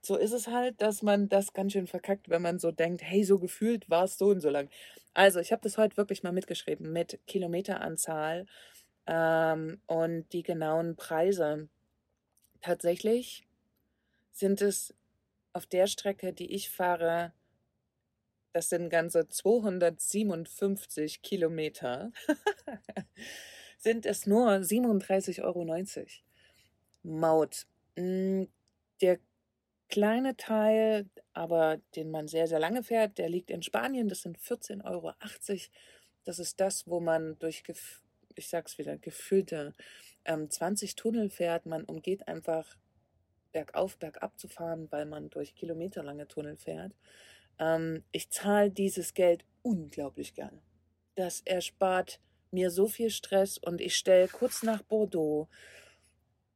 so 0.00 0.16
ist 0.16 0.32
es 0.32 0.48
halt, 0.48 0.80
dass 0.80 1.02
man 1.02 1.28
das 1.28 1.52
ganz 1.52 1.72
schön 1.72 1.86
verkackt, 1.86 2.30
wenn 2.30 2.40
man 2.40 2.58
so 2.58 2.70
denkt, 2.72 3.02
hey, 3.02 3.22
so 3.22 3.38
gefühlt 3.38 3.90
war 3.90 4.04
es 4.04 4.16
so 4.16 4.28
und 4.28 4.40
so 4.40 4.48
lang. 4.48 4.70
Also, 5.12 5.40
ich 5.40 5.52
habe 5.52 5.62
das 5.62 5.76
heute 5.76 5.96
wirklich 5.98 6.22
mal 6.22 6.32
mitgeschrieben 6.32 6.90
mit 6.90 7.20
Kilometeranzahl 7.26 8.46
ähm, 9.06 9.80
und 9.86 10.32
die 10.32 10.42
genauen 10.42 10.96
Preise. 10.96 11.68
Tatsächlich 12.62 13.46
sind 14.32 14.62
es 14.62 14.94
auf 15.52 15.66
der 15.66 15.86
Strecke, 15.86 16.32
die 16.32 16.52
ich 16.54 16.70
fahre, 16.70 17.32
das 18.54 18.68
sind 18.68 18.88
ganze 18.88 19.28
257 19.28 21.22
Kilometer, 21.22 22.12
sind 23.78 24.06
es 24.06 24.26
nur 24.26 24.48
37,90 24.48 25.42
Euro. 25.42 25.66
Maut. 27.02 27.66
Hm, 27.96 28.48
der 29.00 29.18
kleine 29.88 30.36
Teil, 30.36 31.10
aber 31.32 31.78
den 31.96 32.12
man 32.12 32.28
sehr, 32.28 32.46
sehr 32.46 32.60
lange 32.60 32.84
fährt, 32.84 33.18
der 33.18 33.28
liegt 33.28 33.50
in 33.50 33.62
Spanien. 33.62 34.08
Das 34.08 34.22
sind 34.22 34.38
14,80 34.38 34.84
Euro. 34.84 35.12
Das 36.24 36.38
ist 36.38 36.60
das, 36.60 36.86
wo 36.86 37.00
man 37.00 37.36
durch, 37.40 37.64
ich 38.36 38.48
sag's 38.48 38.78
wieder, 38.78 38.96
gefüllte 38.98 39.74
ähm, 40.24 40.48
20 40.48 40.94
Tunnel 40.94 41.28
fährt. 41.28 41.66
Man 41.66 41.84
umgeht 41.84 42.28
einfach 42.28 42.76
bergauf, 43.50 43.98
bergab 43.98 44.38
zu 44.38 44.46
fahren, 44.46 44.86
weil 44.92 45.06
man 45.06 45.28
durch 45.28 45.56
kilometerlange 45.56 46.28
Tunnel 46.28 46.56
fährt. 46.56 46.92
Ähm, 47.58 48.04
ich 48.12 48.30
zahle 48.30 48.70
dieses 48.70 49.14
Geld 49.14 49.44
unglaublich 49.62 50.34
gerne. 50.34 50.62
Das 51.14 51.40
erspart 51.44 52.20
mir 52.50 52.70
so 52.70 52.88
viel 52.88 53.10
Stress 53.10 53.58
und 53.58 53.80
ich 53.80 53.96
stelle 53.96 54.28
kurz 54.28 54.62
nach 54.62 54.82
Bordeaux 54.82 55.48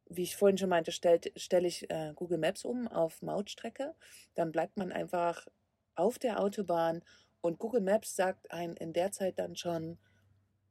wie 0.08 0.22
ich 0.22 0.36
vorhin 0.36 0.58
schon 0.58 0.70
meinte, 0.70 0.92
stelle 0.92 1.20
stell 1.36 1.64
ich 1.64 1.90
äh, 1.90 2.12
Google 2.14 2.38
Maps 2.38 2.64
um 2.64 2.88
auf 2.88 3.22
Mautstrecke. 3.22 3.94
Dann 4.34 4.52
bleibt 4.52 4.76
man 4.76 4.92
einfach 4.92 5.46
auf 5.94 6.18
der 6.18 6.40
Autobahn 6.40 7.02
und 7.40 7.58
Google 7.58 7.80
Maps 7.80 8.16
sagt 8.16 8.50
ein 8.50 8.74
in 8.74 8.92
der 8.92 9.12
Zeit 9.12 9.38
dann 9.38 9.56
schon, 9.56 9.98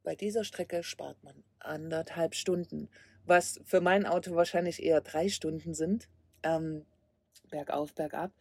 bei 0.02 0.14
dieser 0.14 0.44
Strecke 0.44 0.82
spart 0.82 1.22
man 1.22 1.44
anderthalb 1.58 2.34
Stunden, 2.34 2.88
was 3.24 3.60
für 3.64 3.80
mein 3.80 4.06
Auto 4.06 4.34
wahrscheinlich 4.34 4.82
eher 4.82 5.00
drei 5.00 5.28
Stunden 5.28 5.74
sind, 5.74 6.08
ähm, 6.42 6.86
bergauf, 7.50 7.94
bergab. 7.94 8.32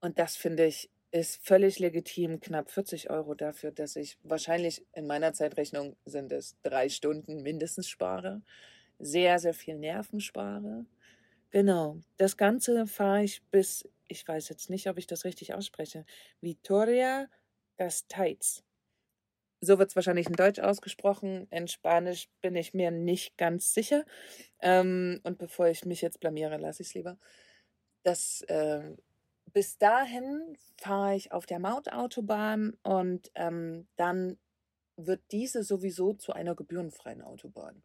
Und 0.00 0.18
das 0.18 0.36
finde 0.36 0.66
ich 0.66 0.90
ist 1.10 1.42
völlig 1.42 1.78
legitim, 1.78 2.40
knapp 2.40 2.70
40 2.70 3.10
Euro 3.10 3.34
dafür, 3.34 3.70
dass 3.70 3.96
ich 3.96 4.18
wahrscheinlich 4.22 4.84
in 4.92 5.06
meiner 5.06 5.32
Zeitrechnung 5.32 5.96
sind 6.04 6.32
es 6.32 6.56
drei 6.62 6.88
Stunden 6.88 7.42
mindestens 7.42 7.88
spare, 7.88 8.42
sehr, 8.98 9.38
sehr 9.38 9.54
viel 9.54 9.76
Nerven 9.76 10.20
spare. 10.20 10.84
Genau, 11.50 11.98
das 12.18 12.36
Ganze 12.36 12.86
fahre 12.86 13.24
ich 13.24 13.42
bis, 13.50 13.88
ich 14.06 14.26
weiß 14.26 14.50
jetzt 14.50 14.68
nicht, 14.68 14.86
ob 14.88 14.98
ich 14.98 15.06
das 15.06 15.24
richtig 15.24 15.54
ausspreche, 15.54 16.04
Vitoria 16.42 17.28
Gasteiz. 17.78 18.64
So 19.60 19.78
wird 19.78 19.90
es 19.90 19.96
wahrscheinlich 19.96 20.28
in 20.28 20.34
Deutsch 20.34 20.60
ausgesprochen. 20.60 21.48
In 21.50 21.66
Spanisch 21.66 22.28
bin 22.42 22.54
ich 22.54 22.74
mir 22.74 22.92
nicht 22.92 23.36
ganz 23.38 23.74
sicher. 23.74 24.04
Ähm, 24.60 25.20
und 25.24 25.38
bevor 25.38 25.66
ich 25.66 25.84
mich 25.84 26.00
jetzt 26.00 26.20
blamiere, 26.20 26.58
lasse 26.58 26.82
ich 26.82 26.88
es 26.88 26.94
lieber. 26.94 27.18
Das 28.04 28.42
äh, 28.42 28.94
bis 29.58 29.76
dahin 29.76 30.56
fahre 30.76 31.16
ich 31.16 31.32
auf 31.32 31.44
der 31.44 31.58
Mautautobahn 31.58 32.78
und 32.84 33.28
ähm, 33.34 33.88
dann 33.96 34.38
wird 34.94 35.20
diese 35.32 35.64
sowieso 35.64 36.12
zu 36.12 36.32
einer 36.32 36.54
gebührenfreien 36.54 37.22
Autobahn. 37.22 37.82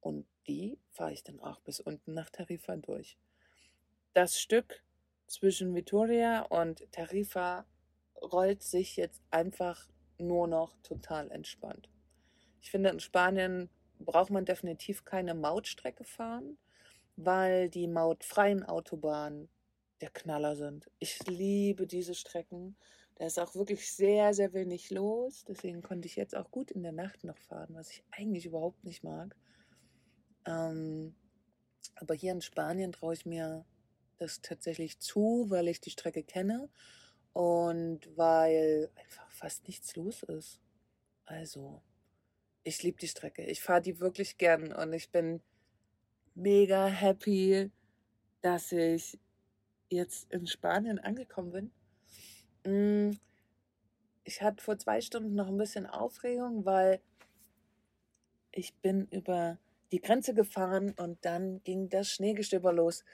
Und 0.00 0.26
die 0.46 0.78
fahre 0.90 1.14
ich 1.14 1.24
dann 1.24 1.40
auch 1.40 1.60
bis 1.60 1.80
unten 1.80 2.12
nach 2.12 2.28
Tarifa 2.28 2.76
durch. 2.76 3.16
Das 4.12 4.38
Stück 4.38 4.84
zwischen 5.26 5.74
Vitoria 5.74 6.42
und 6.42 6.92
Tarifa 6.92 7.64
rollt 8.20 8.62
sich 8.62 8.96
jetzt 8.96 9.22
einfach 9.30 9.88
nur 10.18 10.46
noch 10.46 10.76
total 10.82 11.30
entspannt. 11.30 11.88
Ich 12.60 12.70
finde, 12.70 12.90
in 12.90 13.00
Spanien 13.00 13.70
braucht 13.98 14.28
man 14.28 14.44
definitiv 14.44 15.06
keine 15.06 15.32
Mautstrecke 15.32 16.04
fahren, 16.04 16.58
weil 17.16 17.70
die 17.70 17.88
mautfreien 17.88 18.62
Autobahnen 18.62 19.48
der 20.00 20.10
Knaller 20.10 20.56
sind. 20.56 20.90
Ich 20.98 21.18
liebe 21.26 21.86
diese 21.86 22.14
Strecken. 22.14 22.76
Da 23.16 23.26
ist 23.26 23.38
auch 23.38 23.54
wirklich 23.54 23.92
sehr, 23.92 24.32
sehr 24.32 24.52
wenig 24.52 24.90
los. 24.90 25.44
Deswegen 25.46 25.82
konnte 25.82 26.06
ich 26.06 26.16
jetzt 26.16 26.36
auch 26.36 26.50
gut 26.50 26.70
in 26.70 26.82
der 26.82 26.92
Nacht 26.92 27.24
noch 27.24 27.38
fahren, 27.38 27.74
was 27.74 27.90
ich 27.90 28.04
eigentlich 28.10 28.46
überhaupt 28.46 28.84
nicht 28.84 29.02
mag. 29.02 29.34
Ähm, 30.46 31.14
aber 31.96 32.14
hier 32.14 32.32
in 32.32 32.40
Spanien 32.40 32.92
traue 32.92 33.14
ich 33.14 33.26
mir 33.26 33.64
das 34.18 34.40
tatsächlich 34.40 34.98
zu, 35.00 35.46
weil 35.48 35.68
ich 35.68 35.80
die 35.80 35.90
Strecke 35.90 36.22
kenne 36.22 36.68
und 37.32 38.00
weil 38.16 38.90
einfach 38.96 39.30
fast 39.30 39.66
nichts 39.66 39.94
los 39.96 40.22
ist. 40.24 40.60
Also, 41.24 41.82
ich 42.64 42.82
liebe 42.82 42.98
die 42.98 43.08
Strecke. 43.08 43.44
Ich 43.44 43.62
fahre 43.62 43.82
die 43.82 44.00
wirklich 44.00 44.38
gern 44.38 44.72
und 44.72 44.92
ich 44.92 45.10
bin 45.10 45.40
mega 46.34 46.86
happy, 46.86 47.70
dass 48.40 48.72
ich 48.72 49.18
jetzt 49.90 50.30
in 50.32 50.46
Spanien 50.46 50.98
angekommen 50.98 51.52
bin. 51.52 51.70
Mm, 52.64 53.16
ich 54.24 54.42
hatte 54.42 54.62
vor 54.62 54.78
zwei 54.78 55.00
Stunden 55.00 55.34
noch 55.34 55.48
ein 55.48 55.56
bisschen 55.56 55.86
Aufregung, 55.86 56.64
weil 56.64 57.00
ich 58.52 58.74
bin 58.74 59.06
über 59.10 59.58
die 59.92 60.00
Grenze 60.00 60.34
gefahren 60.34 60.94
und 60.98 61.24
dann 61.24 61.62
ging 61.64 61.88
das 61.88 62.10
Schneegestöber 62.10 62.72
los. 62.72 63.04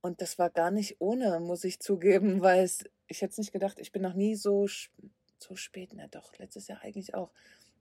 Und 0.00 0.20
das 0.20 0.38
war 0.38 0.50
gar 0.50 0.70
nicht 0.70 0.96
ohne, 0.98 1.40
muss 1.40 1.64
ich 1.64 1.80
zugeben, 1.80 2.40
weil 2.42 2.64
es, 2.64 2.84
ich 3.06 3.22
hätte 3.22 3.32
es 3.32 3.38
nicht 3.38 3.52
gedacht, 3.52 3.78
ich 3.78 3.92
bin 3.92 4.02
noch 4.02 4.14
nie 4.14 4.34
so, 4.34 4.66
so 5.38 5.56
spät, 5.56 5.90
na 5.94 6.06
doch, 6.08 6.36
letztes 6.38 6.68
Jahr 6.68 6.82
eigentlich 6.82 7.14
auch. 7.14 7.30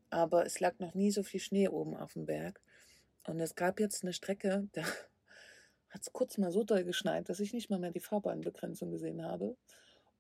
Aber 0.09 0.45
es 0.45 0.59
lag 0.59 0.77
noch 0.79 0.93
nie 0.93 1.11
so 1.11 1.23
viel 1.23 1.39
Schnee 1.39 1.67
oben 1.67 1.95
auf 1.95 2.13
dem 2.13 2.25
Berg. 2.25 2.61
Und 3.25 3.39
es 3.39 3.55
gab 3.55 3.79
jetzt 3.79 4.03
eine 4.03 4.13
Strecke, 4.13 4.67
da 4.73 4.83
hat 5.93 6.01
es 6.01 6.11
kurz 6.11 6.37
mal 6.37 6.51
so 6.51 6.63
doll 6.63 6.83
geschneit, 6.83 7.29
dass 7.29 7.39
ich 7.39 7.53
nicht 7.53 7.69
mal 7.69 7.79
mehr 7.79 7.91
die 7.91 7.99
Fahrbahnbegrenzung 7.99 8.91
gesehen 8.91 9.23
habe. 9.23 9.55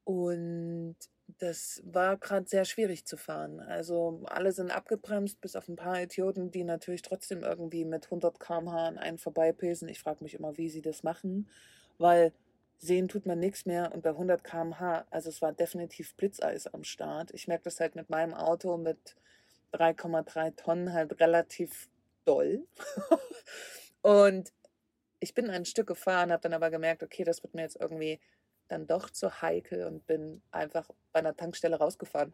Und 0.03 0.95
das 1.39 1.81
war 1.85 2.17
gerade 2.17 2.47
sehr 2.47 2.65
schwierig 2.65 3.05
zu 3.05 3.17
fahren. 3.17 3.59
Also 3.59 4.21
alle 4.25 4.51
sind 4.51 4.71
abgebremst, 4.71 5.39
bis 5.41 5.55
auf 5.55 5.67
ein 5.69 5.75
paar 5.75 6.01
Idioten, 6.01 6.51
die 6.51 6.63
natürlich 6.63 7.01
trotzdem 7.01 7.43
irgendwie 7.43 7.85
mit 7.85 8.05
100 8.05 8.39
km/h 8.39 8.87
an 8.87 8.97
einen 8.97 9.17
vorbeipesen. 9.17 9.87
Ich 9.87 9.99
frage 9.99 10.23
mich 10.23 10.33
immer, 10.33 10.57
wie 10.57 10.69
sie 10.69 10.81
das 10.81 11.03
machen, 11.03 11.49
weil 11.97 12.33
sehen 12.77 13.07
tut 13.07 13.25
man 13.25 13.39
nichts 13.39 13.65
mehr 13.65 13.93
und 13.93 14.03
bei 14.03 14.09
100 14.09 14.43
km/h, 14.43 15.05
also 15.09 15.29
es 15.29 15.41
war 15.41 15.53
definitiv 15.53 16.15
Blitzeis 16.15 16.67
am 16.67 16.83
Start. 16.83 17.31
Ich 17.33 17.47
merke 17.47 17.63
das 17.63 17.79
halt 17.79 17.95
mit 17.95 18.09
meinem 18.09 18.33
Auto 18.33 18.77
mit 18.77 19.15
3,3 19.73 20.55
Tonnen 20.55 20.93
halt 20.93 21.19
relativ 21.21 21.89
doll. 22.25 22.67
und 24.01 24.51
ich 25.23 25.33
bin 25.33 25.49
ein 25.49 25.63
Stück 25.63 25.87
gefahren, 25.87 26.31
habe 26.33 26.41
dann 26.41 26.53
aber 26.53 26.69
gemerkt, 26.69 27.01
okay, 27.01 27.23
das 27.23 27.43
wird 27.43 27.55
mir 27.55 27.61
jetzt 27.61 27.79
irgendwie 27.79 28.19
dann 28.67 28.87
doch 28.87 29.09
zu 29.09 29.41
heikel 29.41 29.85
und 29.85 30.05
bin 30.05 30.41
einfach 30.51 30.89
bei 31.13 31.19
einer 31.19 31.35
Tankstelle 31.35 31.77
rausgefahren. 31.77 32.33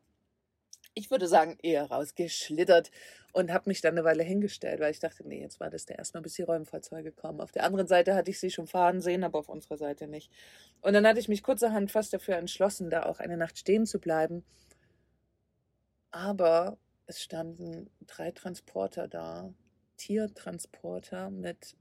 Ich 0.95 1.11
würde 1.11 1.27
sagen, 1.27 1.57
eher 1.61 1.85
rausgeschlittert 1.85 2.89
und 3.31 3.53
habe 3.53 3.69
mich 3.69 3.81
dann 3.81 3.93
eine 3.93 4.03
Weile 4.03 4.23
hingestellt, 4.23 4.79
weil 4.79 4.89
ich 4.89 4.99
dachte, 4.99 5.25
nee, 5.27 5.39
jetzt 5.39 5.59
war 5.59 5.69
das 5.69 5.85
der 5.85 5.99
erstmal, 5.99 6.23
bis 6.23 6.33
die 6.33 6.41
Räumfahrzeuge 6.41 7.11
kommen. 7.11 7.41
Auf 7.41 7.51
der 7.51 7.63
anderen 7.63 7.87
Seite 7.87 8.15
hatte 8.15 8.31
ich 8.31 8.39
sie 8.39 8.49
schon 8.49 8.65
fahren 8.65 9.01
sehen, 9.01 9.23
aber 9.23 9.37
auf 9.37 9.49
unserer 9.49 9.77
Seite 9.77 10.07
nicht. 10.07 10.31
Und 10.81 10.93
dann 10.93 11.05
hatte 11.05 11.19
ich 11.19 11.29
mich 11.29 11.43
kurzerhand 11.43 11.91
fast 11.91 12.11
dafür 12.11 12.37
entschlossen, 12.37 12.89
da 12.89 13.03
auch 13.03 13.19
eine 13.19 13.37
Nacht 13.37 13.59
stehen 13.59 13.85
zu 13.85 13.99
bleiben. 13.99 14.43
Aber 16.09 16.79
es 17.05 17.21
standen 17.21 17.91
drei 18.07 18.31
Transporter 18.31 19.07
da, 19.07 19.53
Tiertransporter 19.97 21.29
mit 21.29 21.75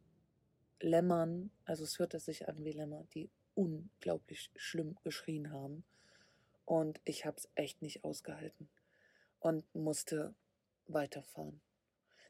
Lämmern, 0.81 1.51
also 1.65 1.85
es 1.85 1.99
hörte 1.99 2.21
sich 2.21 2.49
an 2.49 2.65
wie 2.65 2.73
Lämmer, 2.73 3.05
die 3.15 3.31
unglaublich 3.55 4.51
schlimm 4.57 4.97
geschrien 5.03 5.53
haben. 5.53 5.85
Und 6.65 7.01
ich 7.05 7.25
habe 7.25 7.37
es 7.37 7.49
echt 7.55 7.83
nicht 7.83 8.05
ausgehalten 8.05 8.69
und 9.41 9.65
musste 9.75 10.35
weiterfahren. 10.87 11.61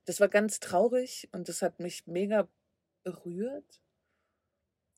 Das 0.05 0.21
war 0.21 0.29
ganz 0.29 0.61
traurig 0.61 1.29
und 1.33 1.49
das 1.49 1.61
hat 1.61 1.81
mich 1.81 2.07
mega 2.07 2.49
berührt. 3.03 3.83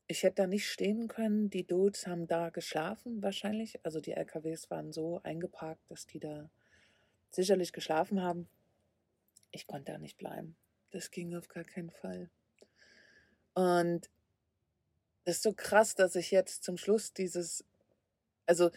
Ich 0.07 0.23
hätte 0.23 0.43
da 0.43 0.47
nicht 0.47 0.69
stehen 0.69 1.09
können. 1.09 1.51
Die 1.51 1.67
Dudes 1.67 2.07
haben 2.07 2.27
da 2.27 2.51
geschlafen 2.51 3.23
wahrscheinlich. 3.23 3.85
Also 3.85 4.01
die 4.01 4.13
LKWs 4.13 4.71
waren 4.71 4.93
so 4.93 5.21
eingeparkt, 5.23 5.83
dass 5.91 6.07
die 6.07 6.21
da 6.21 6.51
sicherlich 7.31 7.73
geschlafen 7.73 8.23
haben. 8.23 8.49
Ich 9.51 9.67
konnte 9.67 9.93
da 9.93 9.99
nicht 9.99 10.19
bleiben. 10.19 10.57
Das 10.91 11.11
ging 11.11 11.35
auf 11.35 11.49
gar 11.49 11.65
keinen 11.65 11.91
Fall. 11.91 12.31
Und 13.55 14.11
das 15.25 15.37
ist 15.37 15.43
so 15.43 15.53
krass, 15.53 15.95
dass 15.95 16.17
ich 16.17 16.31
jetzt 16.31 16.65
zum 16.65 16.77
Schluss 16.77 17.13
dieses, 17.13 17.65
also 18.47 18.71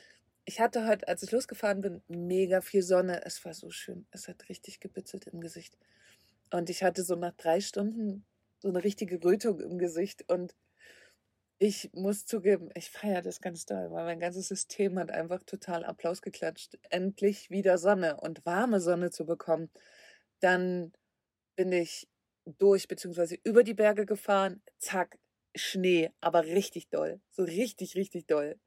ich 0.45 0.59
hatte 0.59 0.85
halt, 0.85 1.07
als 1.07 1.23
ich 1.23 1.31
losgefahren 1.31 1.81
bin, 1.81 2.01
mega 2.07 2.61
viel 2.61 2.83
Sonne. 2.83 3.23
Es 3.25 3.43
war 3.45 3.53
so 3.53 3.69
schön. 3.69 4.05
Es 4.11 4.27
hat 4.27 4.49
richtig 4.49 4.79
gebitzelt 4.79 5.27
im 5.27 5.39
Gesicht. 5.39 5.77
Und 6.51 6.69
ich 6.69 6.83
hatte 6.83 7.03
so 7.03 7.15
nach 7.15 7.33
drei 7.33 7.61
Stunden 7.61 8.25
so 8.59 8.69
eine 8.69 8.83
richtige 8.83 9.23
Rötung 9.23 9.59
im 9.59 9.77
Gesicht. 9.77 10.29
Und 10.29 10.55
ich 11.59 11.91
muss 11.93 12.25
zugeben, 12.25 12.69
ich 12.75 12.91
feiere 12.91 13.21
das 13.21 13.39
ganz 13.39 13.65
doll, 13.65 13.89
weil 13.91 14.05
mein 14.05 14.19
ganzes 14.19 14.49
System 14.49 14.99
hat 14.99 15.11
einfach 15.11 15.43
total 15.43 15.85
Applaus 15.85 16.21
geklatscht. 16.21 16.77
Endlich 16.89 17.49
wieder 17.49 17.77
Sonne 17.77 18.17
und 18.19 18.45
warme 18.45 18.81
Sonne 18.81 19.11
zu 19.11 19.25
bekommen. 19.25 19.69
Dann 20.41 20.91
bin 21.55 21.71
ich 21.71 22.09
durch 22.45 22.87
bzw. 22.87 23.39
über 23.43 23.63
die 23.63 23.73
Berge 23.73 24.05
gefahren, 24.05 24.61
zack, 24.77 25.17
Schnee, 25.55 26.11
aber 26.19 26.45
richtig 26.45 26.89
doll, 26.89 27.21
so 27.31 27.43
richtig, 27.43 27.95
richtig 27.95 28.25
doll. 28.27 28.59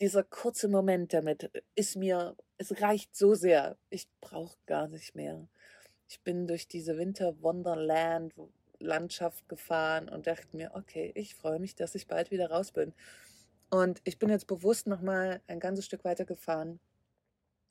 Dieser 0.00 0.24
kurze 0.24 0.68
Moment 0.68 1.12
damit 1.12 1.50
ist 1.74 1.96
mir, 1.96 2.36
es 2.56 2.80
reicht 2.80 3.16
so 3.16 3.34
sehr, 3.34 3.76
ich 3.90 4.08
brauche 4.20 4.58
gar 4.66 4.88
nicht 4.88 5.14
mehr. 5.14 5.48
Ich 6.08 6.20
bin 6.22 6.46
durch 6.46 6.68
diese 6.68 6.96
Winter 6.96 7.40
Wonderland 7.42 8.34
Landschaft 8.80 9.48
gefahren 9.48 10.08
und 10.08 10.26
dachte 10.26 10.56
mir, 10.56 10.72
okay, 10.74 11.12
ich 11.14 11.34
freue 11.34 11.58
mich, 11.58 11.74
dass 11.74 11.94
ich 11.94 12.06
bald 12.06 12.30
wieder 12.30 12.50
raus 12.50 12.72
bin. 12.72 12.94
Und 13.70 14.00
ich 14.04 14.18
bin 14.18 14.30
jetzt 14.30 14.46
bewusst 14.46 14.86
nochmal 14.86 15.42
ein 15.46 15.60
ganzes 15.60 15.84
Stück 15.84 16.04
weiter 16.04 16.24
gefahren, 16.24 16.80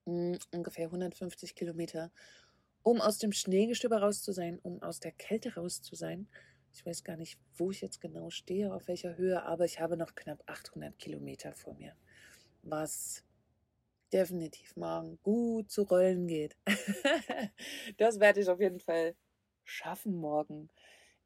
hm, 0.06 0.38
ungefähr 0.53 0.88
150 0.88 1.56
Kilometer 1.56 2.12
um 2.88 3.01
aus 3.01 3.17
dem 3.17 3.34
Schneegestöber 3.34 4.01
raus 4.01 4.22
zu 4.24 4.32
sein, 4.32 4.60
um 4.63 4.82
aus 4.82 5.01
der 5.01 5.12
Kälte 5.12 5.56
raus 5.56 5.82
zu 5.82 5.94
sein. 5.94 6.25
Ich 6.72 6.86
weiß 6.86 7.03
gar 7.03 7.17
nicht, 7.17 7.38
wo 7.58 7.70
ich 7.70 7.82
jetzt 7.82 8.00
genau 8.00 8.29
stehe, 8.29 8.74
auf 8.74 8.88
welcher 8.88 9.17
Höhe, 9.17 9.44
aber 9.44 9.65
ich 9.65 9.82
habe 9.82 9.98
noch 9.98 10.15
knapp 10.15 10.41
800 10.46 10.98
Kilometer 10.98 11.51
vor 11.51 11.74
mir, 11.74 11.98
was 12.63 13.25
definitiv 14.13 14.77
morgen 14.77 15.20
gut 15.22 15.70
zu 15.70 15.82
rollen 15.82 16.27
geht. 16.27 16.56
das 17.98 18.22
werde 18.22 18.39
ich 18.39 18.48
auf 18.48 18.62
jeden 18.62 18.79
Fall 18.79 19.17
schaffen 19.65 20.15
morgen. 20.15 20.70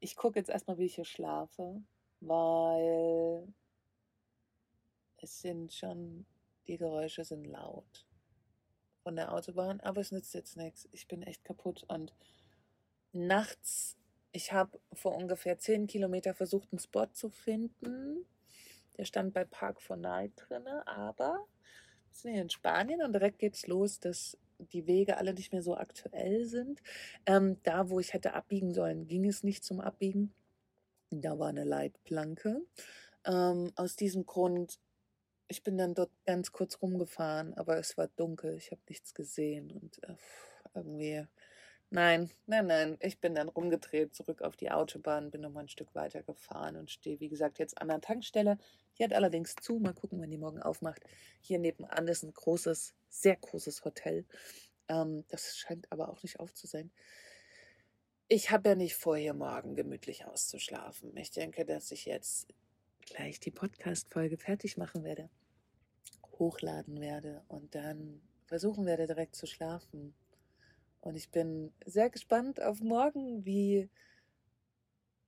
ich 0.00 0.16
gucke 0.16 0.40
jetzt 0.40 0.50
erstmal, 0.50 0.78
wie 0.78 0.86
ich 0.86 0.96
hier 0.96 1.04
schlafe, 1.04 1.80
weil 2.18 3.46
es 5.18 5.40
sind 5.40 5.72
schon, 5.72 6.26
die 6.66 6.76
Geräusche 6.76 7.24
sind 7.24 7.44
laut 7.44 8.04
von 9.02 9.16
der 9.16 9.32
Autobahn, 9.32 9.80
aber 9.80 10.00
es 10.00 10.12
nützt 10.12 10.34
jetzt 10.34 10.56
nichts. 10.56 10.88
Ich 10.92 11.08
bin 11.08 11.22
echt 11.22 11.44
kaputt 11.44 11.84
und 11.88 12.14
nachts, 13.12 13.96
ich 14.32 14.52
habe 14.52 14.78
vor 14.92 15.14
ungefähr 15.14 15.58
zehn 15.58 15.86
Kilometer 15.86 16.34
versucht, 16.34 16.68
einen 16.72 16.78
Spot 16.78 17.06
zu 17.12 17.28
finden. 17.28 18.24
Der 18.96 19.04
stand 19.04 19.34
bei 19.34 19.44
Park 19.44 19.80
for 19.80 19.96
Night 19.96 20.32
drin, 20.36 20.66
aber 20.86 21.46
wir 22.08 22.14
sind 22.14 22.32
hier 22.32 22.42
in 22.42 22.50
Spanien 22.50 23.02
und 23.02 23.12
direkt 23.12 23.38
geht's 23.38 23.66
los, 23.66 24.00
dass 24.00 24.38
die 24.58 24.86
Wege 24.86 25.16
alle 25.16 25.34
nicht 25.34 25.52
mehr 25.52 25.62
so 25.62 25.76
aktuell 25.76 26.44
sind. 26.44 26.82
Ähm, 27.26 27.58
da, 27.62 27.90
wo 27.90 28.00
ich 28.00 28.12
hätte 28.12 28.34
abbiegen 28.34 28.72
sollen, 28.72 29.06
ging 29.08 29.26
es 29.26 29.42
nicht 29.42 29.64
zum 29.64 29.80
Abbiegen. 29.80 30.32
Da 31.10 31.38
war 31.38 31.48
eine 31.48 31.64
Leitplanke. 31.64 32.62
Ähm, 33.24 33.72
aus 33.76 33.96
diesem 33.96 34.24
Grund 34.24 34.78
ich 35.48 35.62
bin 35.62 35.76
dann 35.78 35.94
dort 35.94 36.10
ganz 36.24 36.52
kurz 36.52 36.80
rumgefahren, 36.80 37.54
aber 37.54 37.78
es 37.78 37.96
war 37.98 38.08
dunkel, 38.08 38.56
ich 38.56 38.70
habe 38.70 38.80
nichts 38.88 39.14
gesehen 39.14 39.70
und 39.70 40.02
äh, 40.04 40.16
irgendwie, 40.74 41.26
nein, 41.90 42.30
nein, 42.46 42.66
nein, 42.66 42.96
ich 43.00 43.20
bin 43.20 43.34
dann 43.34 43.48
rumgedreht, 43.48 44.14
zurück 44.14 44.42
auf 44.42 44.56
die 44.56 44.70
Autobahn, 44.70 45.30
bin 45.30 45.42
noch 45.42 45.50
mal 45.52 45.60
ein 45.60 45.68
Stück 45.68 45.94
weiter 45.94 46.22
gefahren 46.22 46.76
und 46.76 46.90
stehe, 46.90 47.20
wie 47.20 47.28
gesagt, 47.28 47.58
jetzt 47.58 47.80
an 47.80 47.88
der 47.88 48.00
Tankstelle. 48.00 48.58
Die 48.98 49.04
hat 49.04 49.12
allerdings 49.12 49.54
zu, 49.56 49.78
mal 49.78 49.94
gucken, 49.94 50.20
wenn 50.20 50.30
die 50.30 50.38
morgen 50.38 50.62
aufmacht. 50.62 51.02
Hier 51.40 51.58
nebenan 51.58 52.08
ist 52.08 52.22
ein 52.22 52.32
großes, 52.32 52.94
sehr 53.08 53.36
großes 53.36 53.84
Hotel. 53.84 54.24
Ähm, 54.88 55.24
das 55.28 55.56
scheint 55.58 55.90
aber 55.90 56.08
auch 56.08 56.22
nicht 56.22 56.40
auf 56.40 56.54
zu 56.54 56.66
sein. 56.66 56.90
Ich 58.28 58.50
habe 58.50 58.70
ja 58.70 58.74
nicht 58.74 58.94
vor, 58.96 59.16
hier 59.16 59.34
morgen 59.34 59.74
gemütlich 59.76 60.24
auszuschlafen. 60.24 61.14
Ich 61.16 61.30
denke, 61.30 61.66
dass 61.66 61.90
ich 61.92 62.06
jetzt 62.06 62.48
gleich 63.06 63.40
die 63.40 63.50
Podcast-Folge 63.50 64.38
fertig 64.38 64.76
machen 64.76 65.04
werde 65.04 65.28
hochladen 66.42 67.00
werde 67.00 67.42
und 67.48 67.74
dann 67.74 68.20
versuchen 68.46 68.84
werde, 68.84 69.06
direkt 69.06 69.36
zu 69.36 69.46
schlafen. 69.46 70.14
Und 71.00 71.16
ich 71.16 71.30
bin 71.30 71.72
sehr 71.86 72.10
gespannt 72.10 72.60
auf 72.60 72.80
morgen, 72.80 73.44
wie, 73.44 73.88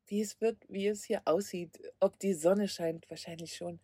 wie 0.06 0.20
es 0.20 0.40
wird, 0.40 0.58
wie 0.68 0.88
es 0.88 1.04
hier 1.04 1.22
aussieht, 1.24 1.80
ob 2.00 2.18
die 2.18 2.34
Sonne 2.34 2.68
scheint, 2.68 3.08
wahrscheinlich 3.10 3.56
schon. 3.56 3.80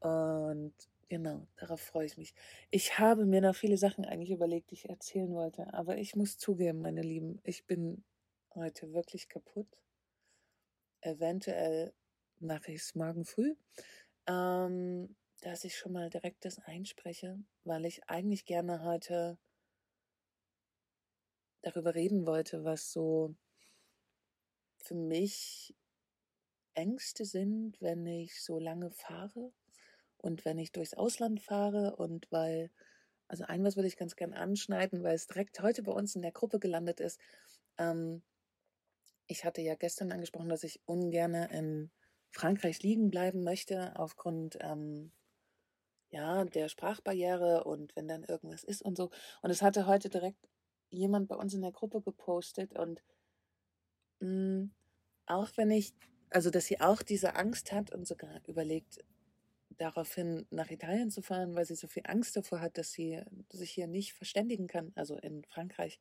Und 0.00 0.74
genau, 1.08 1.46
darauf 1.56 1.80
freue 1.80 2.06
ich 2.06 2.16
mich. 2.16 2.34
Ich 2.70 2.98
habe 2.98 3.24
mir 3.24 3.40
noch 3.40 3.54
viele 3.54 3.78
Sachen 3.78 4.04
eigentlich 4.04 4.30
überlegt, 4.30 4.70
die 4.70 4.74
ich 4.74 4.88
erzählen 4.88 5.32
wollte, 5.34 5.72
aber 5.72 5.96
ich 5.98 6.14
muss 6.14 6.38
zugeben, 6.38 6.80
meine 6.80 7.02
Lieben, 7.02 7.40
ich 7.42 7.64
bin 7.64 8.04
heute 8.54 8.92
wirklich 8.92 9.28
kaputt. 9.28 9.68
Eventuell 11.00 11.92
mache 12.40 12.72
ich 12.72 12.82
es 12.82 12.94
morgen 12.94 13.24
früh. 13.24 13.54
Ähm, 14.26 15.14
dass 15.40 15.64
ich 15.64 15.76
schon 15.76 15.92
mal 15.92 16.10
direkt 16.10 16.44
das 16.44 16.58
einspreche, 16.58 17.38
weil 17.64 17.84
ich 17.86 18.08
eigentlich 18.08 18.44
gerne 18.44 18.82
heute 18.82 19.38
darüber 21.62 21.94
reden 21.94 22.26
wollte, 22.26 22.64
was 22.64 22.92
so 22.92 23.34
für 24.78 24.94
mich 24.94 25.74
Ängste 26.74 27.24
sind, 27.24 27.80
wenn 27.80 28.06
ich 28.06 28.42
so 28.42 28.58
lange 28.58 28.90
fahre 28.90 29.52
und 30.18 30.44
wenn 30.44 30.58
ich 30.58 30.72
durchs 30.72 30.94
Ausland 30.94 31.40
fahre 31.40 31.96
und 31.96 32.30
weil, 32.30 32.70
also 33.28 33.44
ein 33.44 33.64
was 33.64 33.76
würde 33.76 33.88
ich 33.88 33.96
ganz 33.96 34.16
gern 34.16 34.32
anschneiden, 34.32 35.02
weil 35.02 35.14
es 35.14 35.26
direkt 35.26 35.60
heute 35.60 35.82
bei 35.82 35.92
uns 35.92 36.14
in 36.14 36.22
der 36.22 36.32
Gruppe 36.32 36.58
gelandet 36.58 37.00
ist. 37.00 37.20
Ähm, 37.78 38.22
ich 39.26 39.44
hatte 39.44 39.60
ja 39.60 39.74
gestern 39.74 40.12
angesprochen, 40.12 40.48
dass 40.48 40.62
ich 40.62 40.80
ungern 40.86 41.34
in 41.34 41.90
Frankreich 42.30 42.82
liegen 42.82 43.10
bleiben 43.10 43.42
möchte 43.44 43.98
aufgrund 43.98 44.58
ähm, 44.60 45.12
ja, 46.10 46.44
der 46.44 46.68
Sprachbarriere 46.68 47.64
und 47.64 47.94
wenn 47.96 48.08
dann 48.08 48.24
irgendwas 48.24 48.64
ist 48.64 48.82
und 48.82 48.96
so. 48.96 49.10
Und 49.42 49.50
es 49.50 49.62
hatte 49.62 49.86
heute 49.86 50.08
direkt 50.08 50.48
jemand 50.90 51.28
bei 51.28 51.36
uns 51.36 51.54
in 51.54 51.62
der 51.62 51.72
Gruppe 51.72 52.00
gepostet 52.00 52.74
und 52.74 53.02
mh, 54.20 54.28
hm, 54.28 54.70
auch 55.26 55.50
wenn 55.56 55.70
ich, 55.70 55.94
also 56.30 56.50
dass 56.50 56.66
sie 56.66 56.80
auch 56.80 57.02
diese 57.02 57.34
Angst 57.36 57.72
hat 57.72 57.92
und 57.92 58.06
sogar 58.06 58.40
überlegt, 58.46 59.00
daraufhin 59.78 60.46
nach 60.50 60.70
Italien 60.70 61.10
zu 61.10 61.22
fahren, 61.22 61.54
weil 61.54 61.66
sie 61.66 61.74
so 61.74 61.86
viel 61.86 62.04
Angst 62.06 62.36
davor 62.36 62.60
hat, 62.60 62.78
dass 62.78 62.92
sie 62.92 63.22
sich 63.50 63.72
hier 63.72 63.86
nicht 63.86 64.14
verständigen 64.14 64.68
kann, 64.68 64.92
also 64.94 65.16
in 65.18 65.44
Frankreich. 65.44 65.98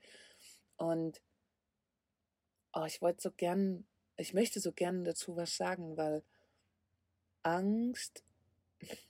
Und 0.78 1.21
oh, 2.73 2.86
ich 2.86 3.02
wollte 3.02 3.21
so 3.21 3.32
gern, 3.32 3.86
ich 4.17 4.34
möchte 4.34 4.60
so 4.60 4.71
gern 4.71 5.04
dazu 5.04 5.36
was 5.36 5.58
sagen, 5.58 5.97
weil 5.97 6.23
Angst 7.43 8.23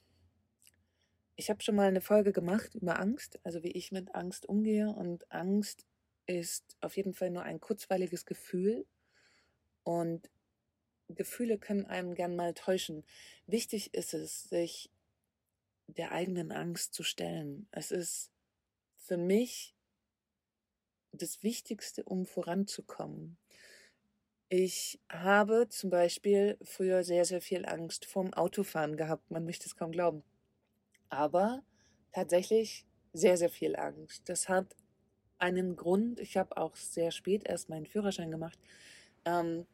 ich 1.35 1.49
habe 1.49 1.61
schon 1.61 1.75
mal 1.75 1.87
eine 1.87 2.01
Folge 2.01 2.31
gemacht 2.31 2.75
über 2.75 2.99
Angst, 2.99 3.39
also 3.43 3.61
wie 3.63 3.71
ich 3.71 3.91
mit 3.91 4.15
Angst 4.15 4.47
umgehe. 4.47 4.89
Und 4.89 5.29
Angst 5.31 5.85
ist 6.27 6.77
auf 6.81 6.95
jeden 6.95 7.13
Fall 7.13 7.29
nur 7.29 7.43
ein 7.43 7.59
kurzweiliges 7.59 8.25
Gefühl. 8.25 8.85
Und 9.83 10.29
Gefühle 11.09 11.57
können 11.57 11.85
einem 11.85 12.15
gern 12.15 12.35
mal 12.35 12.53
täuschen. 12.53 13.03
Wichtig 13.47 13.93
ist 13.93 14.13
es, 14.13 14.43
sich 14.43 14.89
der 15.87 16.11
eigenen 16.11 16.51
Angst 16.51 16.93
zu 16.93 17.03
stellen. 17.03 17.67
Es 17.71 17.91
ist 17.91 18.31
für 18.97 19.17
mich 19.17 19.75
das 21.11 21.43
Wichtigste, 21.43 22.03
um 22.03 22.25
voranzukommen. 22.25 23.37
Ich 24.49 24.99
habe 25.09 25.67
zum 25.69 25.89
Beispiel 25.89 26.57
früher 26.63 27.03
sehr, 27.03 27.25
sehr 27.25 27.41
viel 27.41 27.65
Angst 27.65 28.05
vorm 28.05 28.33
Autofahren 28.33 28.95
gehabt. 28.95 29.31
Man 29.31 29.45
möchte 29.45 29.65
es 29.65 29.75
kaum 29.75 29.91
glauben 29.91 30.23
aber 31.09 31.63
tatsächlich 32.11 32.85
sehr, 33.13 33.37
sehr 33.37 33.49
viel 33.49 33.75
Angst. 33.75 34.27
Das 34.29 34.49
hat 34.49 34.75
einen 35.37 35.75
Grund. 35.75 36.19
Ich 36.19 36.37
habe 36.37 36.57
auch 36.57 36.75
sehr 36.75 37.11
spät 37.11 37.43
erst 37.45 37.69
meinen 37.69 37.85
Führerschein 37.85 38.31
gemacht. 38.31 38.59
Ähm, 39.25 39.65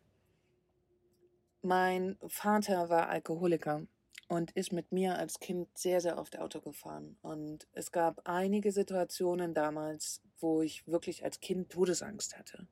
mein 1.62 2.18
Vater 2.28 2.90
war 2.90 3.10
Alkoholiker 3.10 3.86
und 4.28 4.52
ist 4.52 4.72
mit 4.72 4.92
mir 4.92 5.18
als 5.18 5.40
Kind 5.40 5.68
sehr, 5.78 6.02
sehr 6.02 6.18
oft 6.18 6.40
Auto 6.40 6.62
gefahren. 6.62 7.18
Und 7.22 7.68
es 7.74 7.92
gab 7.92 8.22
einige 8.28 8.72
Situationen 8.72 9.54
damals, 9.54 10.22
wo 10.40 10.62
ich 10.62 10.88
wirklich 10.88 11.24
als 11.24 11.40
Kind 11.40 11.72
Todesangst 11.72 12.38
hatte. 12.38 12.68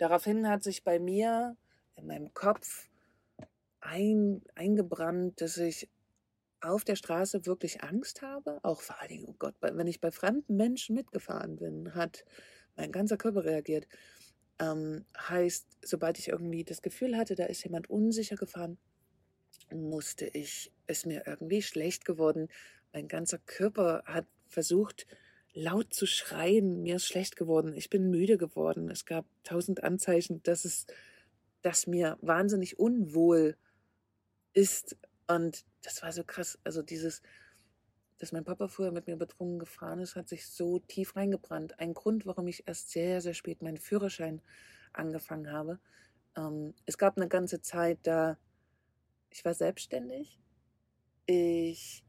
Daraufhin 0.00 0.48
hat 0.48 0.62
sich 0.62 0.82
bei 0.82 0.98
mir 0.98 1.58
in 1.94 2.06
meinem 2.06 2.32
Kopf 2.32 2.88
ein, 3.80 4.42
eingebrannt, 4.54 5.42
dass 5.42 5.58
ich 5.58 5.90
auf 6.62 6.84
der 6.84 6.96
Straße 6.96 7.44
wirklich 7.44 7.82
Angst 7.82 8.22
habe, 8.22 8.60
auch 8.62 8.80
vor 8.80 8.96
Dingen, 9.08 9.26
oh 9.28 9.34
Gott, 9.38 9.54
wenn 9.60 9.86
ich 9.86 10.00
bei 10.00 10.10
fremden 10.10 10.56
Menschen 10.56 10.94
mitgefahren 10.94 11.56
bin, 11.56 11.94
hat 11.94 12.24
mein 12.76 12.92
ganzer 12.92 13.18
Körper 13.18 13.44
reagiert. 13.44 13.86
Ähm, 14.58 15.04
heißt, 15.18 15.66
sobald 15.82 16.18
ich 16.18 16.28
irgendwie 16.28 16.64
das 16.64 16.80
Gefühl 16.80 17.18
hatte, 17.18 17.34
da 17.34 17.44
ist 17.44 17.62
jemand 17.62 17.90
unsicher 17.90 18.36
gefahren, 18.36 18.78
musste 19.70 20.24
ich, 20.28 20.72
ist 20.86 21.04
mir 21.04 21.26
irgendwie 21.26 21.60
schlecht 21.60 22.06
geworden. 22.06 22.48
Mein 22.94 23.06
ganzer 23.06 23.38
Körper 23.38 24.02
hat 24.06 24.24
versucht, 24.48 25.06
laut 25.52 25.92
zu 25.92 26.06
schreien. 26.06 26.82
Mir 26.82 26.96
ist 26.96 27.06
schlecht 27.06 27.36
geworden. 27.36 27.74
Ich 27.74 27.90
bin 27.90 28.10
müde 28.10 28.38
geworden. 28.38 28.90
Es 28.90 29.04
gab 29.04 29.24
tausend 29.44 29.82
Anzeichen, 29.82 30.42
dass 30.42 30.64
es, 30.64 30.86
dass 31.62 31.86
mir 31.86 32.18
wahnsinnig 32.20 32.78
unwohl 32.78 33.56
ist 34.52 34.96
und 35.26 35.64
das 35.82 36.02
war 36.02 36.12
so 36.12 36.24
krass. 36.24 36.58
Also 36.64 36.82
dieses, 36.82 37.22
dass 38.18 38.32
mein 38.32 38.44
Papa 38.44 38.68
früher 38.68 38.92
mit 38.92 39.06
mir 39.06 39.16
betrunken 39.16 39.58
gefahren 39.58 40.00
ist, 40.00 40.16
hat 40.16 40.28
sich 40.28 40.46
so 40.46 40.80
tief 40.80 41.16
reingebrannt. 41.16 41.78
Ein 41.78 41.94
Grund, 41.94 42.26
warum 42.26 42.48
ich 42.48 42.66
erst 42.66 42.90
sehr, 42.90 43.20
sehr 43.20 43.34
spät 43.34 43.62
meinen 43.62 43.78
Führerschein 43.78 44.42
angefangen 44.92 45.52
habe. 45.52 45.78
Ähm, 46.36 46.74
es 46.86 46.98
gab 46.98 47.16
eine 47.16 47.28
ganze 47.28 47.62
Zeit, 47.62 47.98
da 48.02 48.38
ich 49.30 49.44
war 49.44 49.54
selbstständig. 49.54 50.38
Ich 51.26 52.02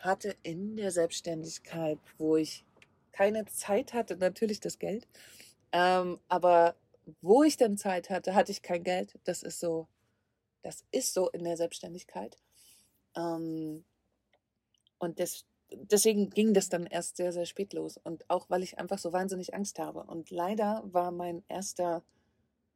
hatte 0.00 0.36
in 0.42 0.76
der 0.76 0.90
Selbstständigkeit, 0.90 1.98
wo 2.18 2.36
ich 2.36 2.64
keine 3.12 3.46
Zeit 3.46 3.94
hatte, 3.94 4.16
natürlich 4.16 4.60
das 4.60 4.78
Geld. 4.78 5.08
Ähm, 5.72 6.20
aber 6.28 6.76
wo 7.22 7.42
ich 7.42 7.56
dann 7.56 7.76
Zeit 7.76 8.10
hatte, 8.10 8.34
hatte 8.34 8.52
ich 8.52 8.62
kein 8.62 8.82
Geld. 8.82 9.18
Das 9.24 9.42
ist 9.42 9.60
so 9.60 9.88
das 10.66 10.84
ist 10.90 11.14
so 11.14 11.30
in 11.30 11.44
der 11.44 11.56
Selbstständigkeit. 11.56 12.36
Ähm, 13.16 13.84
und 14.98 15.20
das, 15.20 15.44
deswegen 15.70 16.28
ging 16.30 16.54
das 16.54 16.68
dann 16.68 16.86
erst 16.86 17.16
sehr, 17.16 17.32
sehr 17.32 17.46
spät 17.46 17.72
los. 17.72 17.98
Und 17.98 18.28
auch, 18.28 18.50
weil 18.50 18.64
ich 18.64 18.76
einfach 18.76 18.98
so 18.98 19.12
wahnsinnig 19.12 19.54
Angst 19.54 19.78
habe. 19.78 20.02
Und 20.02 20.30
leider 20.30 20.82
war 20.86 21.12
mein 21.12 21.44
erster 21.46 22.02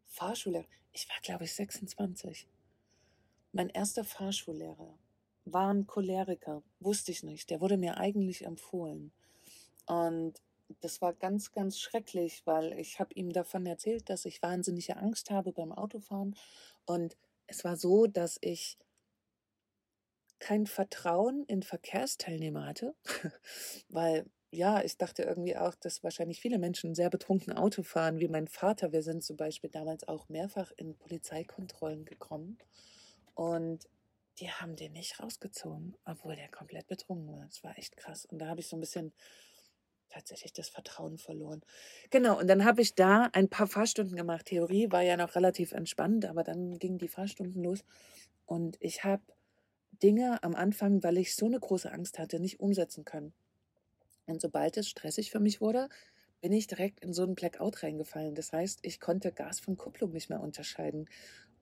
Fahrschullehrer, 0.06 0.66
ich 0.92 1.08
war, 1.08 1.16
glaube 1.22 1.44
ich, 1.44 1.52
26. 1.52 2.46
Mein 3.52 3.70
erster 3.70 4.04
Fahrschullehrer 4.04 4.96
war 5.44 5.72
ein 5.72 5.86
Choleriker, 5.86 6.62
wusste 6.80 7.12
ich 7.12 7.22
nicht. 7.22 7.50
Der 7.50 7.60
wurde 7.60 7.76
mir 7.76 7.96
eigentlich 7.96 8.44
empfohlen. 8.44 9.12
Und 9.86 10.42
das 10.80 11.00
war 11.00 11.12
ganz, 11.12 11.52
ganz 11.52 11.78
schrecklich, 11.78 12.42
weil 12.46 12.78
ich 12.78 13.00
habe 13.00 13.14
ihm 13.14 13.32
davon 13.32 13.66
erzählt, 13.66 14.08
dass 14.08 14.24
ich 14.24 14.42
wahnsinnige 14.42 14.96
Angst 14.96 15.30
habe 15.30 15.52
beim 15.52 15.72
Autofahren. 15.72 16.36
Und 16.86 17.16
es 17.46 17.64
war 17.64 17.76
so, 17.76 18.06
dass 18.06 18.38
ich 18.40 18.78
kein 20.38 20.66
Vertrauen 20.66 21.44
in 21.44 21.62
Verkehrsteilnehmer 21.62 22.66
hatte, 22.66 22.94
weil 23.88 24.26
ja, 24.52 24.82
ich 24.82 24.96
dachte 24.96 25.22
irgendwie 25.22 25.56
auch, 25.56 25.76
dass 25.76 26.02
wahrscheinlich 26.02 26.40
viele 26.40 26.58
Menschen 26.58 26.94
sehr 26.94 27.08
betrunken 27.10 27.52
Auto 27.52 27.84
fahren, 27.84 28.18
wie 28.18 28.26
mein 28.26 28.48
Vater. 28.48 28.90
Wir 28.92 29.02
sind 29.02 29.22
zum 29.22 29.36
Beispiel 29.36 29.70
damals 29.70 30.08
auch 30.08 30.28
mehrfach 30.28 30.72
in 30.76 30.96
Polizeikontrollen 30.96 32.04
gekommen 32.04 32.58
und 33.34 33.88
die 34.40 34.50
haben 34.50 34.76
den 34.76 34.92
nicht 34.92 35.20
rausgezogen, 35.20 35.96
obwohl 36.04 36.36
der 36.36 36.48
komplett 36.48 36.86
betrunken 36.86 37.32
war. 37.32 37.44
Das 37.44 37.62
war 37.62 37.78
echt 37.78 37.96
krass. 37.96 38.24
Und 38.24 38.38
da 38.38 38.48
habe 38.48 38.60
ich 38.60 38.68
so 38.68 38.76
ein 38.76 38.80
bisschen 38.80 39.12
tatsächlich 40.08 40.52
das 40.52 40.68
Vertrauen 40.68 41.18
verloren. 41.18 41.62
Genau, 42.10 42.38
und 42.38 42.48
dann 42.48 42.64
habe 42.64 42.82
ich 42.82 42.94
da 42.94 43.28
ein 43.32 43.48
paar 43.48 43.66
Fahrstunden 43.66 44.16
gemacht. 44.16 44.46
Theorie 44.46 44.90
war 44.90 45.02
ja 45.02 45.16
noch 45.16 45.36
relativ 45.36 45.72
entspannt, 45.72 46.24
aber 46.24 46.42
dann 46.42 46.78
gingen 46.78 46.98
die 46.98 47.08
Fahrstunden 47.08 47.62
los 47.62 47.84
und 48.46 48.76
ich 48.80 49.04
habe 49.04 49.22
Dinge 50.02 50.42
am 50.42 50.54
Anfang, 50.54 51.02
weil 51.02 51.18
ich 51.18 51.36
so 51.36 51.46
eine 51.46 51.60
große 51.60 51.92
Angst 51.92 52.18
hatte, 52.18 52.40
nicht 52.40 52.58
umsetzen 52.58 53.04
können. 53.04 53.32
Und 54.26 54.40
sobald 54.40 54.76
es 54.76 54.88
stressig 54.88 55.30
für 55.30 55.40
mich 55.40 55.60
wurde, 55.60 55.88
bin 56.40 56.52
ich 56.52 56.66
direkt 56.66 57.00
in 57.00 57.12
so 57.12 57.22
einen 57.22 57.34
Blackout 57.34 57.82
reingefallen. 57.82 58.34
Das 58.34 58.52
heißt, 58.52 58.80
ich 58.82 58.98
konnte 58.98 59.30
Gas 59.30 59.60
von 59.60 59.76
Kupplung 59.76 60.12
nicht 60.12 60.30
mehr 60.30 60.40
unterscheiden. 60.40 61.08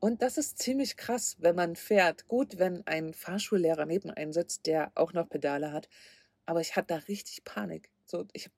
Und 0.00 0.22
das 0.22 0.38
ist 0.38 0.58
ziemlich 0.58 0.96
krass, 0.96 1.36
wenn 1.40 1.56
man 1.56 1.74
fährt. 1.76 2.28
Gut, 2.28 2.58
wenn 2.58 2.86
ein 2.86 3.14
Fahrschullehrer 3.14 3.84
neben 3.86 4.10
einem 4.10 4.32
sitzt, 4.32 4.66
der 4.66 4.92
auch 4.94 5.12
noch 5.12 5.28
Pedale 5.28 5.72
hat. 5.72 5.88
Aber 6.46 6.60
ich 6.60 6.76
hatte 6.76 6.94
da 6.94 6.96
richtig 7.08 7.44
Panik. 7.44 7.90
So, 8.04 8.26
ich 8.32 8.44
habe 8.46 8.54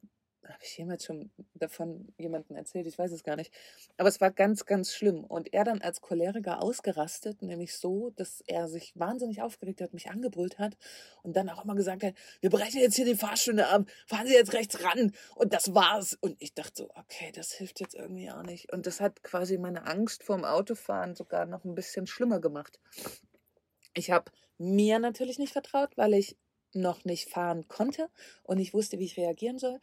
ich 0.63 0.77
jemals 0.79 1.05
schon 1.05 1.31
davon 1.55 2.13
jemandem 2.19 2.57
erzählt? 2.57 2.87
Ich 2.87 2.99
weiß 2.99 3.13
es 3.13 3.23
gar 3.23 3.37
nicht. 3.37 3.53
Aber 3.97 4.09
es 4.09 4.21
war 4.21 4.31
ganz, 4.31 4.65
ganz 4.65 4.93
schlimm. 4.93 5.25
Und 5.25 5.53
er 5.53 5.65
dann 5.65 5.83
als 5.83 6.01
Choleriker 6.01 6.63
ausgerastet, 6.63 7.43
nämlich 7.43 7.77
so, 7.77 8.11
dass 8.11 8.43
er 8.47 8.69
sich 8.69 8.93
wahnsinnig 8.95 9.43
aufgeregt 9.43 9.81
hat, 9.81 9.93
mich 9.93 10.11
angebrüllt 10.11 10.59
hat 10.59 10.77
und 11.23 11.37
dann 11.37 11.49
auch 11.49 11.65
immer 11.65 11.75
gesagt 11.75 12.03
hat, 12.03 12.15
wir 12.41 12.51
brechen 12.51 12.81
jetzt 12.81 12.97
hier 12.97 13.05
die 13.05 13.15
Fahrstunde 13.15 13.69
ab, 13.69 13.87
fahren 14.07 14.27
Sie 14.27 14.35
jetzt 14.35 14.53
rechts 14.53 14.83
ran 14.83 15.13
und 15.37 15.53
das 15.53 15.75
war's. 15.75 16.17
Und 16.21 16.37
ich 16.41 16.55
dachte 16.55 16.73
so, 16.75 16.91
okay, 16.95 17.33
das 17.35 17.53
hilft 17.53 17.81
jetzt 17.81 17.95
irgendwie 17.95 18.31
auch 18.31 18.43
nicht. 18.43 18.73
Und 18.73 18.87
das 18.87 19.01
hat 19.01 19.23
quasi 19.23 19.59
meine 19.59 19.87
Angst 19.87 20.23
vorm 20.23 20.45
Autofahren 20.45 21.15
sogar 21.15 21.47
noch 21.47 21.65
ein 21.65 21.75
bisschen 21.75 22.07
schlimmer 22.07 22.41
gemacht. 22.41 22.81
Ich 23.95 24.11
habe 24.11 24.31
mir 24.59 24.99
natürlich 24.99 25.39
nicht 25.39 25.53
vertraut, 25.53 25.97
weil 25.97 26.15
ich 26.15 26.37
noch 26.73 27.05
nicht 27.05 27.29
fahren 27.29 27.67
konnte 27.69 28.09
und 28.45 28.59
ich 28.59 28.75
wusste, 28.75 28.99
wie 28.99 29.05
ich 29.05 29.17
reagieren 29.17 29.59
soll 29.59 29.81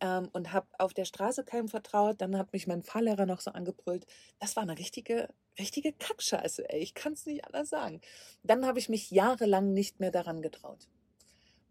ähm, 0.00 0.28
und 0.32 0.52
habe 0.52 0.66
auf 0.78 0.94
der 0.94 1.04
Straße 1.04 1.44
keinem 1.44 1.68
vertraut. 1.68 2.20
Dann 2.20 2.36
hat 2.36 2.52
mich 2.52 2.66
mein 2.66 2.82
Fahrlehrer 2.82 3.26
noch 3.26 3.40
so 3.40 3.50
angebrüllt. 3.52 4.06
Das 4.38 4.56
war 4.56 4.62
eine 4.62 4.78
richtige, 4.78 5.28
richtige 5.58 5.92
Kackscheiße, 5.92 6.68
ey. 6.70 6.80
Ich 6.80 6.94
kann 6.94 7.12
es 7.12 7.26
nicht 7.26 7.44
anders 7.44 7.70
sagen. 7.70 8.00
Dann 8.42 8.66
habe 8.66 8.78
ich 8.78 8.88
mich 8.88 9.10
jahrelang 9.10 9.72
nicht 9.72 10.00
mehr 10.00 10.10
daran 10.10 10.42
getraut, 10.42 10.88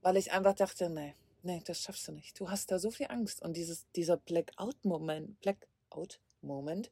weil 0.02 0.18
ich 0.18 0.32
einfach 0.32 0.56
dachte, 0.56 0.90
nee, 0.90 1.16
nee, 1.44 1.62
das 1.66 1.82
schaffst 1.82 2.08
du 2.08 2.12
nicht. 2.12 2.40
Du 2.40 2.50
hast 2.50 2.72
da 2.72 2.80
so 2.80 2.92
viel 2.92 3.08
Angst 3.10 3.42
und 3.42 3.58
dieses, 3.58 3.90
dieser 3.96 4.18
Blackout-Moment, 4.18 5.40
Blackout-Moment, 5.42 6.92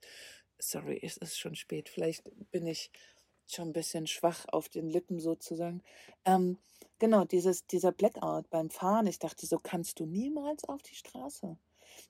sorry, 0.60 1.00
es 1.02 1.18
ist 1.18 1.38
schon 1.38 1.56
spät. 1.56 1.90
Vielleicht 1.90 2.24
bin 2.52 2.66
ich 2.66 2.92
schon 3.48 3.70
ein 3.70 3.74
bisschen 3.74 4.08
schwach 4.08 4.46
auf 4.52 4.70
den 4.70 4.90
Lippen 4.90 5.20
sozusagen. 5.20 5.82
Ähm, 6.26 6.58
genau, 7.00 7.26
dieses, 7.26 7.66
dieser 7.68 7.92
Blackout 7.92 8.50
beim 8.50 8.70
Fahren. 8.70 9.08
Ich 9.08 9.20
dachte, 9.20 9.46
so 9.46 9.58
kannst 9.58 10.00
du 10.00 10.06
niemals 10.06 10.64
auf 10.66 10.82
die 10.82 10.96
Straße. 10.96 11.58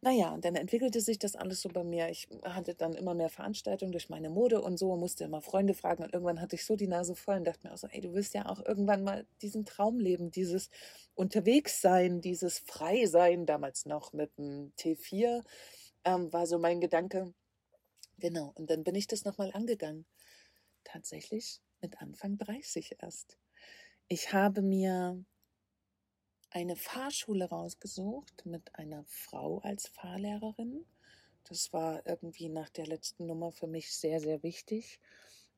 Naja, 0.02 0.34
und 0.34 0.44
dann 0.46 0.56
entwickelte 0.56 1.02
sich 1.02 1.20
das 1.20 1.36
alles 1.36 1.62
so 1.62 1.70
bei 1.70 1.84
mir. 1.84 2.10
Ich 2.10 2.28
hatte 2.44 2.76
dann 2.76 2.94
immer 2.94 3.14
mehr 3.14 3.30
Veranstaltungen 3.30 3.92
durch 3.92 4.10
meine 4.10 4.30
Mode 4.30 4.62
und 4.62 4.78
so, 4.78 4.96
musste 4.96 5.24
immer 5.24 5.42
Freunde 5.42 5.74
fragen 5.74 6.04
und 6.04 6.14
irgendwann 6.14 6.42
hatte 6.42 6.56
ich 6.56 6.66
so 6.66 6.76
die 6.76 6.88
Nase 6.88 7.16
voll 7.16 7.38
und 7.38 7.46
dachte 7.46 7.68
mir 7.68 7.74
auch 7.74 7.78
so, 7.78 7.88
ey, 7.88 8.02
du 8.02 8.14
willst 8.14 8.34
ja 8.34 8.48
auch 8.48 8.64
irgendwann 8.66 9.04
mal 9.04 9.26
diesen 9.42 9.66
Traum 9.66 10.00
leben, 10.00 10.32
dieses 10.32 10.70
Unterwegssein, 11.16 12.22
dieses 12.22 12.60
Freisein, 12.60 13.46
damals 13.46 13.86
noch 13.86 14.14
mit 14.14 14.38
dem 14.38 14.74
T4, 14.78 15.44
ähm, 16.06 16.34
war 16.34 16.48
so 16.48 16.60
mein 16.60 16.82
Gedanke. 16.82 17.34
Genau, 18.18 18.52
und 18.56 18.70
dann 18.70 18.84
bin 18.84 18.96
ich 18.96 19.08
das 19.08 19.26
nochmal 19.26 19.52
angegangen 19.54 20.06
tatsächlich 20.84 21.62
mit 21.82 22.02
Anfang 22.02 22.38
30 22.38 22.98
erst. 23.00 23.38
Ich 24.10 24.32
habe 24.32 24.62
mir 24.62 25.22
eine 26.50 26.78
Fahrschule 26.78 27.50
rausgesucht 27.50 28.46
mit 28.46 28.74
einer 28.76 29.04
Frau 29.04 29.60
als 29.60 29.88
Fahrlehrerin. 29.88 30.86
Das 31.44 31.74
war 31.74 32.08
irgendwie 32.08 32.48
nach 32.48 32.70
der 32.70 32.88
letzten 32.88 33.26
Nummer 33.26 33.52
für 33.52 33.68
mich 33.68 33.94
sehr, 33.94 34.22
sehr 34.22 34.44
wichtig. 34.44 35.02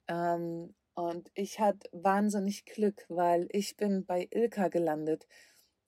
Ähm, 0.07 0.73
und 0.95 1.29
ich 1.35 1.59
hatte 1.59 1.87
wahnsinnig 1.91 2.65
Glück, 2.65 3.05
weil 3.07 3.47
ich 3.51 3.77
bin 3.77 4.03
bei 4.03 4.27
Ilka 4.31 4.69
gelandet 4.69 5.27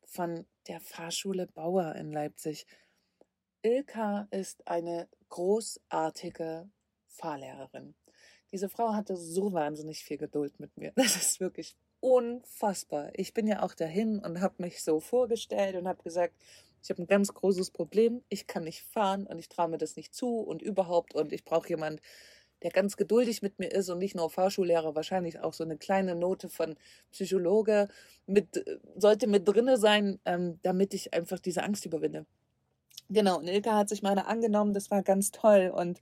von 0.06 0.46
der 0.68 0.82
Fahrschule 0.82 1.48
Bauer 1.48 1.96
in 1.96 2.12
Leipzig. 2.12 2.68
Ilka 3.64 4.28
ist 4.30 4.68
eine 4.68 5.10
großartige 5.30 6.70
Fahrlehrerin. 7.08 7.96
Diese 8.52 8.70
Frau 8.70 8.94
hatte 8.94 9.18
so 9.18 9.52
wahnsinnig 9.52 10.04
viel 10.04 10.18
Geduld 10.18 10.60
mit 10.60 10.78
mir. 10.78 10.94
Das 10.96 11.16
ist 11.16 11.40
wirklich 11.40 11.76
unfassbar. 12.02 13.12
Ich 13.14 13.34
bin 13.34 13.48
ja 13.48 13.64
auch 13.64 13.74
dahin 13.74 14.20
und 14.20 14.42
habe 14.42 14.56
mich 14.58 14.84
so 14.84 15.00
vorgestellt 15.00 15.76
und 15.76 15.88
habe 15.88 16.04
gesagt, 16.04 16.34
ich 16.84 16.90
habe 16.90 17.04
ein 17.04 17.08
ganz 17.08 17.34
großes 17.34 17.72
Problem. 17.72 18.24
Ich 18.28 18.48
kann 18.48 18.64
nicht 18.64 18.82
fahren 18.82 19.28
und 19.28 19.40
ich 19.40 19.50
traue 19.50 19.70
mir 19.70 19.78
das 19.78 19.96
nicht 19.96 20.14
zu 20.14 20.40
und 20.40 20.62
überhaupt. 20.62 21.16
Und 21.16 21.32
ich 21.32 21.46
brauche 21.46 21.70
jemand, 21.70 22.02
der 22.64 22.72
ganz 22.72 22.98
geduldig 22.98 23.42
mit 23.42 23.60
mir 23.60 23.72
ist 23.72 23.90
und 23.90 24.00
nicht 24.00 24.16
nur 24.16 24.30
Fahrschullehrer, 24.30 24.96
wahrscheinlich 24.96 25.40
auch 25.40 25.54
so 25.54 25.64
eine 25.64 25.78
kleine 25.78 26.16
Note 26.16 26.50
von 26.50 26.76
Psychologe 27.12 27.88
mit, 28.26 28.64
sollte 28.96 29.28
mit 29.28 29.48
drinne 29.48 29.78
sein, 29.78 30.20
ähm, 30.26 30.60
damit 30.64 30.94
ich 30.94 31.14
einfach 31.14 31.40
diese 31.40 31.64
Angst 31.64 31.86
überwinde. 31.86 32.26
Genau, 33.10 33.38
und 33.40 33.48
Ilka 33.48 33.76
hat 33.76 33.90
sich 33.90 34.04
meine 34.04 34.26
angenommen, 34.28 34.74
das 34.74 34.90
war 34.90 35.04
ganz 35.04 35.32
toll 35.32 35.72
und 35.76 36.02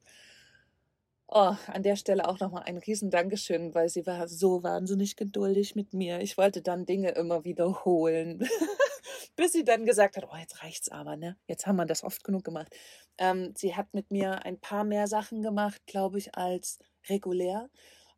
Oh, 1.32 1.56
an 1.68 1.84
der 1.84 1.96
Stelle 1.96 2.28
auch 2.28 2.40
nochmal 2.40 2.64
ein 2.64 2.78
riesen 2.78 3.12
Dankeschön, 3.12 3.76
weil 3.76 3.88
sie 3.88 4.08
war 4.08 4.28
so 4.28 4.64
wahnsinnig 4.64 5.16
geduldig 5.16 5.76
mit 5.76 5.94
mir. 5.94 6.22
Ich 6.22 6.40
wollte 6.40 6.64
dann 6.64 6.88
Dinge 6.88 7.10
immer 7.12 7.44
wiederholen, 7.44 8.40
bis 9.36 9.52
sie 9.52 9.64
dann 9.64 9.86
gesagt 9.86 10.18
hat, 10.18 10.28
oh, 10.32 10.36
jetzt 10.36 10.64
reicht's 10.64 10.90
aber, 10.90 11.18
ne? 11.18 11.38
Jetzt 11.48 11.68
haben 11.68 11.76
wir 11.76 11.86
das 11.86 12.04
oft 12.04 12.24
genug 12.24 12.44
gemacht. 12.44 12.76
Ähm, 13.20 13.54
sie 13.56 13.76
hat 13.76 13.94
mit 13.94 14.10
mir 14.10 14.44
ein 14.44 14.60
paar 14.60 14.84
mehr 14.84 15.06
Sachen 15.06 15.44
gemacht, 15.44 15.86
glaube 15.86 16.18
ich, 16.18 16.34
als 16.34 16.80
regulär. 17.10 17.70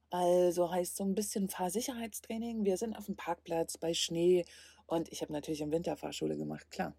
Also 0.10 0.72
heißt 0.72 0.96
so 0.96 1.04
ein 1.04 1.14
bisschen 1.14 1.50
Fahrsicherheitstraining. 1.50 2.64
Wir 2.64 2.78
sind 2.78 2.96
auf 2.96 3.08
dem 3.08 3.18
Parkplatz 3.18 3.78
bei 3.78 3.94
Schnee 3.94 4.46
und 4.86 5.12
ich 5.12 5.22
habe 5.22 5.34
natürlich 5.34 5.60
im 5.62 5.72
Winter 5.74 5.98
Fahrschule 5.98 6.38
gemacht, 6.38 6.72
klar. 6.72 6.96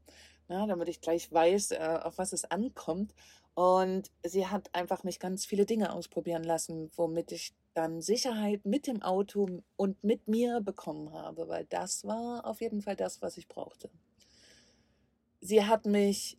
Na, 0.52 0.66
damit 0.66 0.88
ich 0.88 1.00
gleich 1.00 1.32
weiß, 1.32 1.70
äh, 1.70 1.98
auf 2.02 2.18
was 2.18 2.34
es 2.34 2.44
ankommt. 2.44 3.14
Und 3.54 4.10
sie 4.22 4.46
hat 4.46 4.74
einfach 4.74 5.02
mich 5.02 5.18
ganz 5.18 5.46
viele 5.46 5.64
Dinge 5.64 5.94
ausprobieren 5.94 6.44
lassen, 6.44 6.90
womit 6.94 7.32
ich 7.32 7.54
dann 7.72 8.02
Sicherheit 8.02 8.66
mit 8.66 8.86
dem 8.86 9.00
Auto 9.00 9.48
und 9.76 10.04
mit 10.04 10.28
mir 10.28 10.60
bekommen 10.60 11.10
habe, 11.14 11.48
weil 11.48 11.64
das 11.64 12.04
war 12.04 12.46
auf 12.46 12.60
jeden 12.60 12.82
Fall 12.82 12.96
das, 12.96 13.22
was 13.22 13.38
ich 13.38 13.48
brauchte. 13.48 13.88
Sie 15.40 15.64
hat 15.64 15.86
mich 15.86 16.36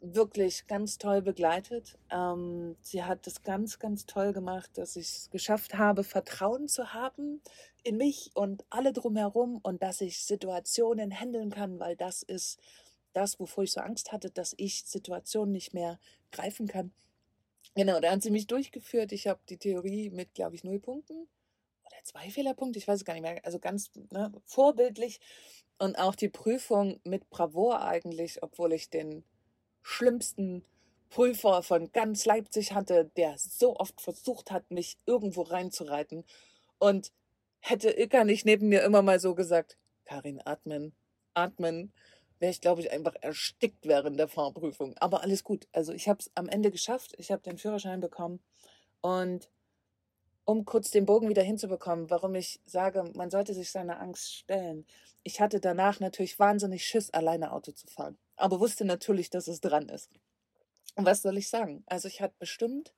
wirklich 0.00 0.66
ganz 0.66 0.98
toll 0.98 1.22
begleitet. 1.22 1.98
Ähm, 2.10 2.76
sie 2.82 3.04
hat 3.04 3.26
es 3.26 3.42
ganz, 3.42 3.78
ganz 3.78 4.04
toll 4.04 4.34
gemacht, 4.34 4.70
dass 4.74 4.96
ich 4.96 5.08
es 5.08 5.30
geschafft 5.30 5.74
habe, 5.74 6.04
Vertrauen 6.04 6.68
zu 6.68 6.92
haben 6.92 7.40
in 7.82 7.96
mich 7.96 8.30
und 8.34 8.64
alle 8.68 8.92
drumherum 8.92 9.58
und 9.62 9.82
dass 9.82 10.02
ich 10.02 10.22
Situationen 10.22 11.10
handeln 11.18 11.50
kann, 11.50 11.78
weil 11.80 11.96
das 11.96 12.22
ist 12.22 12.58
das, 13.12 13.40
wovor 13.40 13.64
ich 13.64 13.72
so 13.72 13.80
Angst 13.80 14.12
hatte, 14.12 14.30
dass 14.30 14.54
ich 14.56 14.84
Situationen 14.84 15.52
nicht 15.52 15.74
mehr 15.74 15.98
greifen 16.30 16.66
kann. 16.66 16.92
Genau, 17.74 18.00
da 18.00 18.10
hat 18.10 18.22
sie 18.22 18.30
mich 18.30 18.46
durchgeführt. 18.46 19.12
Ich 19.12 19.26
habe 19.26 19.40
die 19.48 19.58
Theorie 19.58 20.10
mit, 20.10 20.34
glaube 20.34 20.56
ich, 20.56 20.64
null 20.64 20.80
Punkten 20.80 21.28
oder 21.86 21.96
zwei 22.04 22.30
Fehlerpunkte, 22.30 22.78
ich 22.78 22.88
weiß 22.88 23.00
es 23.00 23.04
gar 23.04 23.14
nicht 23.14 23.22
mehr. 23.22 23.44
Also 23.44 23.58
ganz 23.58 23.90
ne, 24.10 24.32
vorbildlich. 24.44 25.20
Und 25.78 25.98
auch 25.98 26.14
die 26.14 26.28
Prüfung 26.28 27.00
mit 27.04 27.30
Bravour 27.30 27.82
eigentlich, 27.82 28.42
obwohl 28.42 28.72
ich 28.72 28.90
den 28.90 29.24
schlimmsten 29.82 30.64
Prüfer 31.08 31.62
von 31.62 31.90
ganz 31.92 32.24
Leipzig 32.24 32.72
hatte, 32.72 33.10
der 33.16 33.36
so 33.38 33.76
oft 33.76 34.00
versucht 34.00 34.50
hat, 34.50 34.70
mich 34.70 34.98
irgendwo 35.06 35.42
reinzureiten. 35.42 36.24
Und 36.78 37.12
hätte 37.60 37.90
Ilka 37.90 38.24
nicht 38.24 38.44
neben 38.44 38.68
mir 38.68 38.82
immer 38.82 39.02
mal 39.02 39.20
so 39.20 39.34
gesagt, 39.34 39.78
Karin, 40.04 40.40
atmen, 40.44 40.92
atmen 41.34 41.92
wäre 42.40 42.50
ich, 42.50 42.60
glaube 42.60 42.80
ich, 42.80 42.90
einfach 42.90 43.14
erstickt 43.20 43.86
während 43.86 44.18
der 44.18 44.28
Fahrprüfung. 44.28 44.96
Aber 44.98 45.22
alles 45.22 45.44
gut. 45.44 45.68
Also 45.72 45.92
ich 45.92 46.08
habe 46.08 46.18
es 46.18 46.30
am 46.34 46.48
Ende 46.48 46.70
geschafft. 46.70 47.14
Ich 47.18 47.30
habe 47.30 47.42
den 47.42 47.58
Führerschein 47.58 48.00
bekommen. 48.00 48.40
Und 49.00 49.48
um 50.44 50.64
kurz 50.64 50.90
den 50.90 51.06
Bogen 51.06 51.28
wieder 51.28 51.42
hinzubekommen, 51.42 52.10
warum 52.10 52.34
ich 52.34 52.60
sage, 52.66 53.04
man 53.14 53.30
sollte 53.30 53.54
sich 53.54 53.70
seiner 53.70 54.00
Angst 54.00 54.34
stellen. 54.34 54.84
Ich 55.22 55.40
hatte 55.40 55.60
danach 55.60 56.00
natürlich 56.00 56.38
wahnsinnig 56.38 56.84
Schiss, 56.84 57.10
alleine 57.10 57.52
Auto 57.52 57.72
zu 57.72 57.86
fahren, 57.86 58.18
aber 58.36 58.58
wusste 58.58 58.84
natürlich, 58.84 59.30
dass 59.30 59.48
es 59.48 59.60
dran 59.60 59.88
ist. 59.88 60.10
Und 60.96 61.04
was 61.04 61.22
soll 61.22 61.36
ich 61.38 61.48
sagen? 61.48 61.84
Also 61.86 62.08
ich 62.08 62.20
hatte 62.20 62.34
bestimmt 62.38 62.94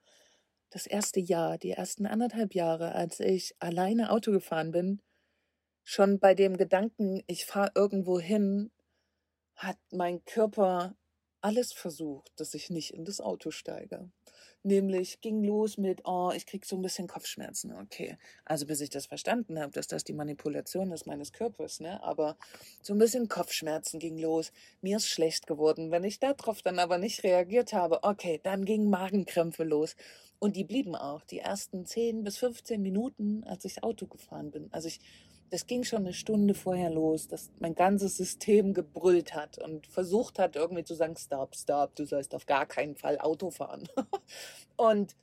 das 0.71 0.87
erste 0.87 1.21
Jahr, 1.21 1.59
die 1.59 1.73
ersten 1.73 2.07
anderthalb 2.07 2.55
Jahre, 2.55 2.95
als 2.95 3.21
ich 3.21 3.55
alleine 3.59 4.11
Auto 4.11 4.33
gefahren 4.33 4.71
bin, 4.71 5.03
schon 5.85 6.19
bei 6.19 6.35
dem 6.35 6.57
Gedanken, 6.57 7.23
ich 7.27 7.45
fahre 7.45 7.73
irgendwo 7.75 8.19
hin, 8.19 8.71
hat 9.63 9.79
mein 9.91 10.25
Körper 10.25 10.95
alles 11.41 11.73
versucht, 11.73 12.33
dass 12.37 12.55
ich 12.55 12.71
nicht 12.71 12.95
in 12.95 13.05
das 13.05 13.21
Auto 13.21 13.51
steige. 13.51 14.11
Nämlich 14.65 15.21
ging 15.21 15.43
los 15.43 15.77
mit, 15.77 16.03
oh, 16.05 16.31
ich 16.35 16.47
krieg 16.47 16.65
so 16.65 16.77
ein 16.77 16.83
bisschen 16.83 17.09
Kopfschmerzen. 17.09 17.73
Okay, 17.73 18.17
also 18.45 18.65
bis 18.65 18.81
ich 18.81 18.91
das 18.91 19.07
verstanden 19.07 19.59
habe, 19.59 19.73
dass 19.73 19.89
das 19.89 20.05
die 20.05 20.13
Manipulation 20.13 20.93
ist 20.93 21.05
meines 21.05 21.33
Körpers, 21.33 21.81
ne? 21.81 22.01
Aber 22.05 22.37
so 22.81 22.93
ein 22.93 22.99
bisschen 22.99 23.29
Kopfschmerzen 23.29 23.99
ging 23.99 24.19
los. 24.19 24.53
Mir 24.81 24.99
ist 24.99 25.09
schlecht 25.09 25.49
geworden. 25.49 25.91
Wenn 25.91 26.05
ich 26.05 26.21
darauf 26.21 26.63
dann 26.63 26.79
aber 26.79 26.99
nicht 26.99 27.25
reagiert 27.25 27.73
habe, 27.73 28.05
okay, 28.05 28.39
dann 28.45 28.65
gingen 28.65 28.89
Magenkrämpfe 28.89 29.65
los. 29.65 29.97
Und 30.39 30.55
die 30.55 30.65
blieben 30.65 30.95
auch 30.95 31.25
die 31.25 31.41
ersten 31.41 31.85
10 31.85 32.23
bis 32.23 32.39
15 32.39 32.81
Minuten, 32.81 33.43
als 33.45 33.65
ich 33.65 33.83
Auto 33.83 34.07
gefahren 34.07 34.53
bin. 34.53 34.69
Also 34.73 34.87
ich 34.87 35.01
das 35.53 35.67
ging 35.67 35.85
schon 35.85 35.99
eine 35.99 36.15
Stunde 36.15 36.55
vorher 36.55 36.89
los, 36.89 37.29
dass 37.29 37.51
mein 37.61 37.75
ganzes 37.75 38.17
System 38.17 38.73
gebrüllt 38.73 39.35
hat 39.35 39.59
und 39.59 39.87
versucht 39.87 40.39
hat, 40.39 40.57
irgendwie 40.57 40.83
zu 40.83 40.95
sagen, 40.95 41.15
stop, 41.15 41.55
stop, 41.55 41.95
du 41.95 42.07
sollst 42.07 42.35
auf 42.35 42.47
gar 42.47 42.65
keinen 42.65 42.97
Fall 42.97 43.19
Auto 43.19 43.51
fahren. 43.51 43.87
und 44.77 45.15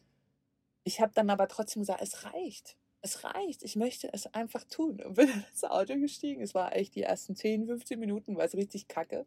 ich 0.83 1.01
habe 1.01 1.11
dann 1.15 1.31
aber 1.31 1.47
trotzdem 1.47 1.81
gesagt, 1.81 2.03
es 2.03 2.25
reicht. 2.25 2.77
Es 3.01 3.23
reicht. 3.23 3.63
Ich 3.63 3.75
möchte 3.75 4.13
es 4.13 4.31
einfach 4.35 4.63
tun. 4.65 5.01
Und 5.01 5.15
bin 5.15 5.29
in 5.29 5.45
das 5.51 5.63
Auto 5.63 5.95
gestiegen. 5.95 6.43
Es 6.43 6.53
war 6.53 6.75
echt 6.75 6.93
die 6.93 7.01
ersten 7.01 7.35
10, 7.35 7.65
15 7.65 7.99
Minuten, 7.99 8.37
war 8.37 8.45
es 8.45 8.53
richtig 8.53 8.87
kacke. 8.87 9.25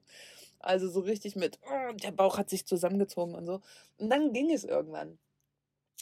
Also 0.61 0.89
so 0.89 1.01
richtig 1.01 1.35
mit, 1.35 1.59
oh, 1.69 1.93
der 1.95 2.13
Bauch 2.13 2.39
hat 2.39 2.49
sich 2.49 2.65
zusammengezogen 2.65 3.35
und 3.35 3.45
so. 3.45 3.61
Und 3.99 4.09
dann 4.09 4.33
ging 4.33 4.53
es 4.53 4.63
irgendwann. 4.63 5.19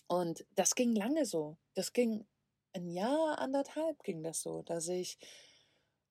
Und 0.08 0.44
das 0.56 0.74
ging 0.74 0.94
lange 0.94 1.24
so. 1.24 1.56
Das 1.72 1.94
ging 1.94 2.26
ein 2.74 2.88
Jahr, 2.88 3.38
anderthalb 3.38 4.02
ging 4.02 4.22
das 4.22 4.42
so, 4.42 4.62
dass 4.62 4.88
ich 4.88 5.18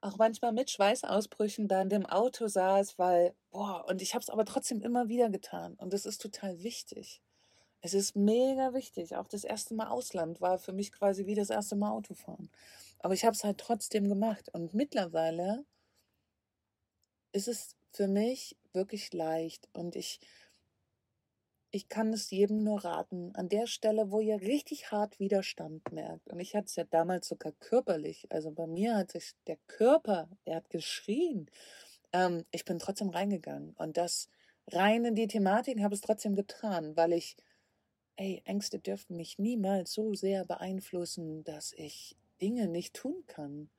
auch 0.02 0.18
manchmal 0.18 0.54
mit 0.54 0.70
Schweißausbrüchen 0.72 1.68
da 1.68 1.82
in 1.82 1.90
dem 1.90 2.06
Auto 2.06 2.48
saß, 2.48 2.98
weil, 2.98 3.36
boah, 3.52 3.86
und 3.88 4.02
ich 4.02 4.14
habe 4.14 4.22
es 4.22 4.30
aber 4.30 4.46
trotzdem 4.46 4.82
immer 4.82 5.10
wieder 5.10 5.30
getan. 5.30 5.76
Und 5.76 5.94
das 5.94 6.06
ist 6.06 6.22
total 6.22 6.64
wichtig. 6.64 7.22
Es 7.82 7.94
ist 7.94 8.16
mega 8.16 8.74
wichtig. 8.74 9.16
Auch 9.16 9.28
das 9.28 9.44
erste 9.44 9.74
Mal 9.74 9.88
Ausland 9.88 10.42
war 10.42 10.58
für 10.58 10.74
mich 10.74 10.92
quasi 10.92 11.26
wie 11.26 11.36
das 11.36 11.50
erste 11.50 11.76
Mal 11.76 11.92
Autofahren. 11.92 12.50
Aber 13.00 13.14
ich 13.14 13.26
habe 13.26 13.34
es 13.34 13.44
halt 13.44 13.58
trotzdem 13.58 14.10
gemacht. 14.10 14.50
Und 14.54 14.74
mittlerweile 14.74 15.66
ist 17.32 17.48
es 17.48 17.76
für 17.92 18.08
mich 18.08 18.58
wirklich 18.74 19.14
leicht. 19.14 19.70
Und 19.74 19.96
ich 19.96 20.20
ich 21.72 21.88
kann 21.88 22.14
es 22.14 22.32
jedem 22.32 22.64
nur 22.64 22.84
raten, 22.84 23.36
an 23.36 23.48
der 23.48 23.68
Stelle, 23.68 24.12
wo 24.12 24.20
ihr 24.20 24.42
richtig 24.42 24.92
hart 24.92 25.20
Widerstand 25.20 25.92
merkt. 25.92 26.28
Und 26.30 26.40
ich 26.40 26.56
hatte 26.56 26.66
es 26.66 26.76
ja 26.76 26.84
damals 26.84 27.28
sogar 27.28 27.52
körperlich. 27.60 28.26
Also 28.30 28.52
bei 28.52 28.66
mir 28.66 28.96
hat 28.96 29.12
sich 29.12 29.34
der 29.46 29.58
Körper, 29.68 30.30
der 30.48 30.58
hat 30.58 30.70
geschrien. 30.70 31.50
Ähm, 32.12 32.46
ich 32.52 32.66
bin 32.66 32.80
trotzdem 32.80 33.10
reingegangen. 33.10 33.76
Und 33.78 33.98
das 33.98 34.30
rein 34.72 35.06
in 35.06 35.16
die 35.16 35.28
Thematik 35.28 35.80
habe 35.82 35.94
es 35.94 36.02
trotzdem 36.02 36.36
getan, 36.36 36.96
weil 36.96 37.14
ich, 37.14 37.38
ey, 38.16 38.42
Ängste 38.46 38.80
dürfen 38.80 39.16
mich 39.16 39.38
niemals 39.38 39.94
so 39.94 40.16
sehr 40.16 40.46
beeinflussen, 40.46 41.44
dass 41.44 41.72
ich 41.74 42.18
Dinge 42.42 42.68
nicht 42.68 42.96
tun 42.96 43.24
kann. 43.28 43.70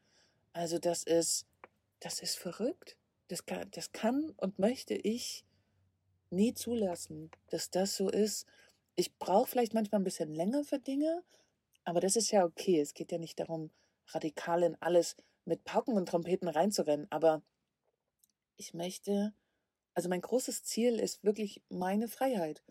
Also 0.52 0.78
das 0.78 1.02
ist, 1.02 1.46
das 1.98 2.20
ist 2.20 2.38
verrückt. 2.38 2.96
Das 3.28 3.46
kann, 3.46 3.68
das 3.72 3.92
kann 3.92 4.32
und 4.36 4.58
möchte 4.58 4.94
ich 4.94 5.44
nie 6.30 6.54
zulassen, 6.54 7.30
dass 7.50 7.70
das 7.70 7.96
so 7.96 8.08
ist. 8.08 8.46
Ich 8.96 9.16
brauche 9.18 9.48
vielleicht 9.48 9.74
manchmal 9.74 10.00
ein 10.00 10.04
bisschen 10.04 10.34
länger 10.34 10.64
für 10.64 10.78
Dinge, 10.78 11.22
aber 11.84 12.00
das 12.00 12.16
ist 12.16 12.30
ja 12.30 12.44
okay. 12.44 12.80
Es 12.80 12.94
geht 12.94 13.12
ja 13.12 13.18
nicht 13.18 13.40
darum, 13.40 13.70
radikal 14.08 14.62
in 14.62 14.76
alles 14.80 15.16
mit 15.44 15.64
Pauken 15.64 15.96
und 15.96 16.08
Trompeten 16.08 16.48
reinzurennen, 16.48 17.06
aber 17.10 17.42
ich 18.56 18.74
möchte, 18.74 19.32
also 19.94 20.08
mein 20.08 20.20
großes 20.20 20.64
Ziel 20.64 20.98
ist 20.98 21.24
wirklich 21.24 21.62
meine 21.68 22.08
Freiheit. 22.08 22.62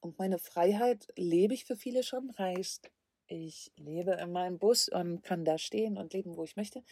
Und 0.00 0.18
meine 0.18 0.38
Freiheit 0.38 1.08
lebe 1.16 1.54
ich 1.54 1.64
für 1.64 1.76
viele 1.76 2.02
schon, 2.02 2.36
heißt, 2.36 2.90
ich 3.28 3.72
lebe 3.76 4.12
in 4.12 4.32
meinem 4.32 4.58
Bus 4.58 4.88
und 4.88 5.22
kann 5.22 5.44
da 5.44 5.58
stehen 5.58 5.96
und 5.96 6.12
leben, 6.12 6.36
wo 6.36 6.44
ich 6.44 6.56
möchte. 6.56 6.82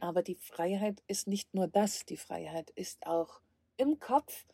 Aber 0.00 0.22
die 0.22 0.34
Freiheit 0.34 1.02
ist 1.06 1.26
nicht 1.26 1.54
nur 1.54 1.66
das, 1.66 2.04
die 2.04 2.16
Freiheit 2.16 2.70
ist 2.70 3.06
auch 3.06 3.40
im 3.76 3.98
Kopf 3.98 4.44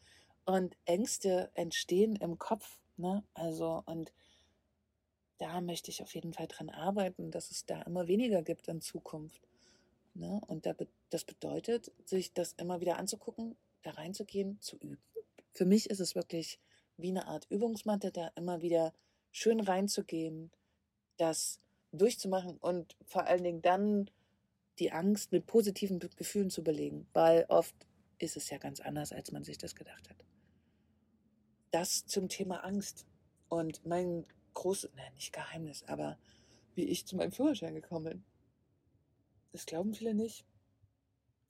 und 0.44 0.76
Ängste 0.84 1.50
entstehen 1.54 2.16
im 2.16 2.38
Kopf. 2.38 2.78
Ne? 2.96 3.24
Also, 3.34 3.82
und 3.86 4.12
da 5.38 5.60
möchte 5.60 5.90
ich 5.90 6.02
auf 6.02 6.14
jeden 6.14 6.32
Fall 6.32 6.46
dran 6.46 6.70
arbeiten, 6.70 7.30
dass 7.30 7.50
es 7.50 7.66
da 7.66 7.82
immer 7.82 8.06
weniger 8.06 8.42
gibt 8.42 8.68
in 8.68 8.80
Zukunft. 8.80 9.48
Ne? 10.14 10.40
Und 10.46 10.66
da, 10.66 10.74
das 11.10 11.24
bedeutet, 11.24 11.90
sich 12.04 12.32
das 12.32 12.52
immer 12.54 12.80
wieder 12.80 12.98
anzugucken, 12.98 13.56
da 13.82 13.92
reinzugehen, 13.92 14.60
zu 14.60 14.76
üben. 14.76 14.98
Für 15.52 15.64
mich 15.64 15.90
ist 15.90 16.00
es 16.00 16.14
wirklich 16.14 16.58
wie 16.96 17.10
eine 17.10 17.26
Art 17.26 17.46
Übungsmatte, 17.50 18.12
da 18.12 18.30
immer 18.36 18.62
wieder 18.62 18.92
schön 19.32 19.60
reinzugehen, 19.60 20.52
das 21.16 21.60
durchzumachen 21.92 22.58
und 22.58 22.96
vor 23.06 23.24
allen 23.24 23.42
Dingen 23.42 23.62
dann 23.62 24.10
die 24.78 24.92
Angst 24.92 25.32
mit 25.32 25.46
positiven 25.46 25.98
Gefühlen 25.98 26.50
zu 26.50 26.62
belegen, 26.62 27.06
weil 27.12 27.46
oft 27.48 27.74
ist 28.18 28.36
es 28.36 28.50
ja 28.50 28.58
ganz 28.58 28.80
anders, 28.80 29.12
als 29.12 29.32
man 29.32 29.44
sich 29.44 29.58
das 29.58 29.74
gedacht 29.74 30.08
hat 30.08 30.24
das 31.74 32.06
zum 32.06 32.28
Thema 32.28 32.64
Angst. 32.64 33.04
Und 33.48 33.84
mein 33.84 34.26
großes, 34.54 34.92
nein, 34.94 35.12
nicht 35.14 35.32
Geheimnis, 35.32 35.82
aber 35.84 36.18
wie 36.74 36.84
ich 36.84 37.06
zu 37.06 37.16
meinem 37.16 37.32
Führerschein 37.32 37.74
gekommen 37.74 38.04
bin. 38.04 38.24
Das 39.52 39.66
glauben 39.66 39.94
viele 39.94 40.14
nicht. 40.14 40.44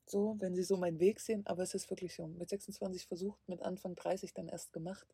So, 0.06 0.36
wenn 0.38 0.54
sie 0.54 0.62
so 0.62 0.76
meinen 0.76 1.00
Weg 1.00 1.20
sehen, 1.20 1.46
aber 1.46 1.62
es 1.62 1.74
ist 1.74 1.88
wirklich 1.90 2.14
so. 2.14 2.26
Mit 2.26 2.50
26 2.50 3.06
versucht, 3.06 3.38
mit 3.48 3.62
Anfang 3.62 3.94
30 3.94 4.34
dann 4.34 4.48
erst 4.48 4.72
gemacht. 4.72 5.06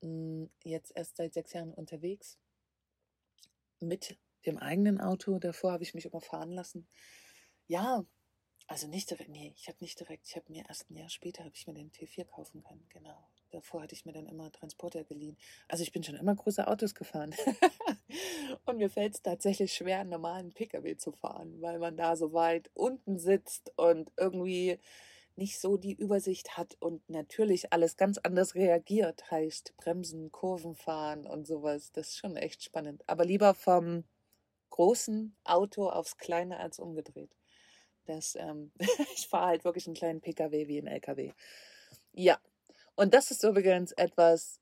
Hm, 0.00 0.50
jetzt 0.62 0.92
erst 0.94 1.16
seit 1.16 1.34
sechs 1.34 1.52
Jahren 1.52 1.74
unterwegs. 1.74 2.38
Mit 3.80 4.18
dem 4.44 4.58
eigenen 4.58 5.00
Auto. 5.00 5.38
Davor 5.38 5.72
habe 5.72 5.82
ich 5.82 5.94
mich 5.94 6.04
überfahren 6.04 6.52
lassen. 6.52 6.86
Ja, 7.66 8.04
also 8.68 8.86
nicht 8.88 9.10
direkt, 9.10 9.30
nee, 9.30 9.52
ich 9.56 9.68
habe 9.68 9.78
nicht 9.80 9.98
direkt, 9.98 10.26
ich 10.28 10.36
habe 10.36 10.50
mir 10.50 10.64
erst 10.68 10.90
ein 10.90 10.96
Jahr 10.96 11.08
später, 11.08 11.44
habe 11.44 11.54
ich 11.54 11.66
mir 11.66 11.74
den 11.74 11.92
T4 11.92 12.24
kaufen 12.24 12.62
können, 12.62 12.86
genau. 12.88 13.28
Davor 13.50 13.82
hatte 13.82 13.94
ich 13.94 14.04
mir 14.04 14.12
dann 14.12 14.26
immer 14.26 14.50
Transporter 14.52 15.04
geliehen. 15.04 15.36
Also 15.68 15.82
ich 15.82 15.92
bin 15.92 16.02
schon 16.02 16.16
immer 16.16 16.34
große 16.34 16.66
Autos 16.66 16.94
gefahren. 16.94 17.34
und 18.66 18.78
mir 18.78 18.90
fällt 18.90 19.14
es 19.14 19.22
tatsächlich 19.22 19.72
schwer, 19.72 20.00
einen 20.00 20.10
normalen 20.10 20.52
Pkw 20.52 20.96
zu 20.96 21.12
fahren, 21.12 21.60
weil 21.60 21.78
man 21.78 21.96
da 21.96 22.16
so 22.16 22.32
weit 22.32 22.70
unten 22.74 23.18
sitzt 23.18 23.72
und 23.76 24.12
irgendwie 24.16 24.78
nicht 25.36 25.60
so 25.60 25.76
die 25.76 25.92
Übersicht 25.92 26.56
hat 26.56 26.76
und 26.80 27.08
natürlich 27.08 27.72
alles 27.72 27.96
ganz 27.96 28.18
anders 28.18 28.54
reagiert, 28.54 29.30
heißt 29.30 29.76
Bremsen, 29.76 30.32
Kurven 30.32 30.74
fahren 30.74 31.26
und 31.26 31.46
sowas. 31.46 31.92
Das 31.92 32.08
ist 32.08 32.16
schon 32.16 32.36
echt 32.36 32.62
spannend. 32.62 33.04
Aber 33.06 33.24
lieber 33.24 33.54
vom 33.54 34.04
großen 34.70 35.36
Auto 35.44 35.88
aufs 35.88 36.16
kleine 36.16 36.58
als 36.58 36.78
umgedreht. 36.78 37.36
Das, 38.06 38.34
ähm, 38.36 38.72
ich 39.14 39.28
fahre 39.28 39.46
halt 39.46 39.64
wirklich 39.64 39.86
einen 39.86 39.96
kleinen 39.96 40.20
Pkw 40.20 40.68
wie 40.68 40.78
ein 40.78 40.86
LKW. 40.86 41.32
Ja, 42.12 42.38
und 42.96 43.14
das 43.14 43.30
ist 43.30 43.44
übrigens 43.44 43.92
etwas, 43.92 44.60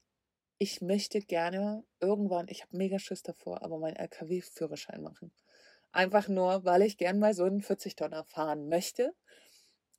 ich 0.59 0.81
möchte 0.81 1.21
gerne 1.21 1.85
irgendwann, 2.01 2.49
ich 2.49 2.63
habe 2.63 2.77
mega 2.77 2.99
Schiss 2.99 3.23
davor, 3.23 3.63
aber 3.63 3.79
meinen 3.79 3.97
LKW-Führerschein 3.97 5.03
machen. 5.03 5.33
Einfach 5.93 6.29
nur, 6.29 6.65
weil 6.65 6.83
ich 6.83 6.97
gern 6.97 7.19
mal 7.21 7.35
so 7.35 7.45
einen 7.45 7.63
40-Tonner 7.63 8.25
fahren 8.25 8.69
möchte 8.69 9.15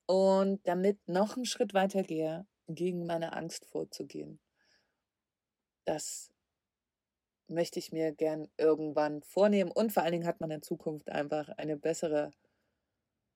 und 0.06 0.66
damit 0.68 1.08
noch 1.08 1.36
einen 1.36 1.46
Schritt 1.46 1.74
weiter 1.74 2.04
gehe, 2.04 2.46
gegen 2.68 3.06
meine 3.06 3.34
Angst 3.34 3.66
vorzugehen. 3.66 4.40
Das 5.86 6.32
möchte 7.48 7.80
ich 7.80 7.92
mir 7.92 8.12
gern 8.12 8.50
irgendwann 8.58 9.22
vornehmen 9.24 9.72
und 9.72 9.94
vor 9.94 10.04
allen 10.04 10.14
Dingen 10.14 10.28
hat 10.28 10.42
man 10.42 10.52
in 10.52 10.62
Zukunft 10.62 11.10
einfach 11.10 11.50
eine 11.58 11.78
bessere 11.78 12.32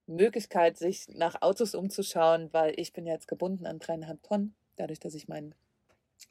Möglichkeit, 0.08 0.78
sich 0.78 1.08
nach 1.10 1.42
Autos 1.42 1.76
umzuschauen, 1.76 2.52
weil 2.52 2.74
ich 2.78 2.92
bin 2.92 3.06
jetzt 3.06 3.28
gebunden 3.28 3.68
an 3.68 3.80
dreieinhalb 3.80 4.24
Tonnen 4.24 4.59
dadurch, 4.80 5.00
dass 5.00 5.13
ich 5.13 5.28
meinen 5.28 5.56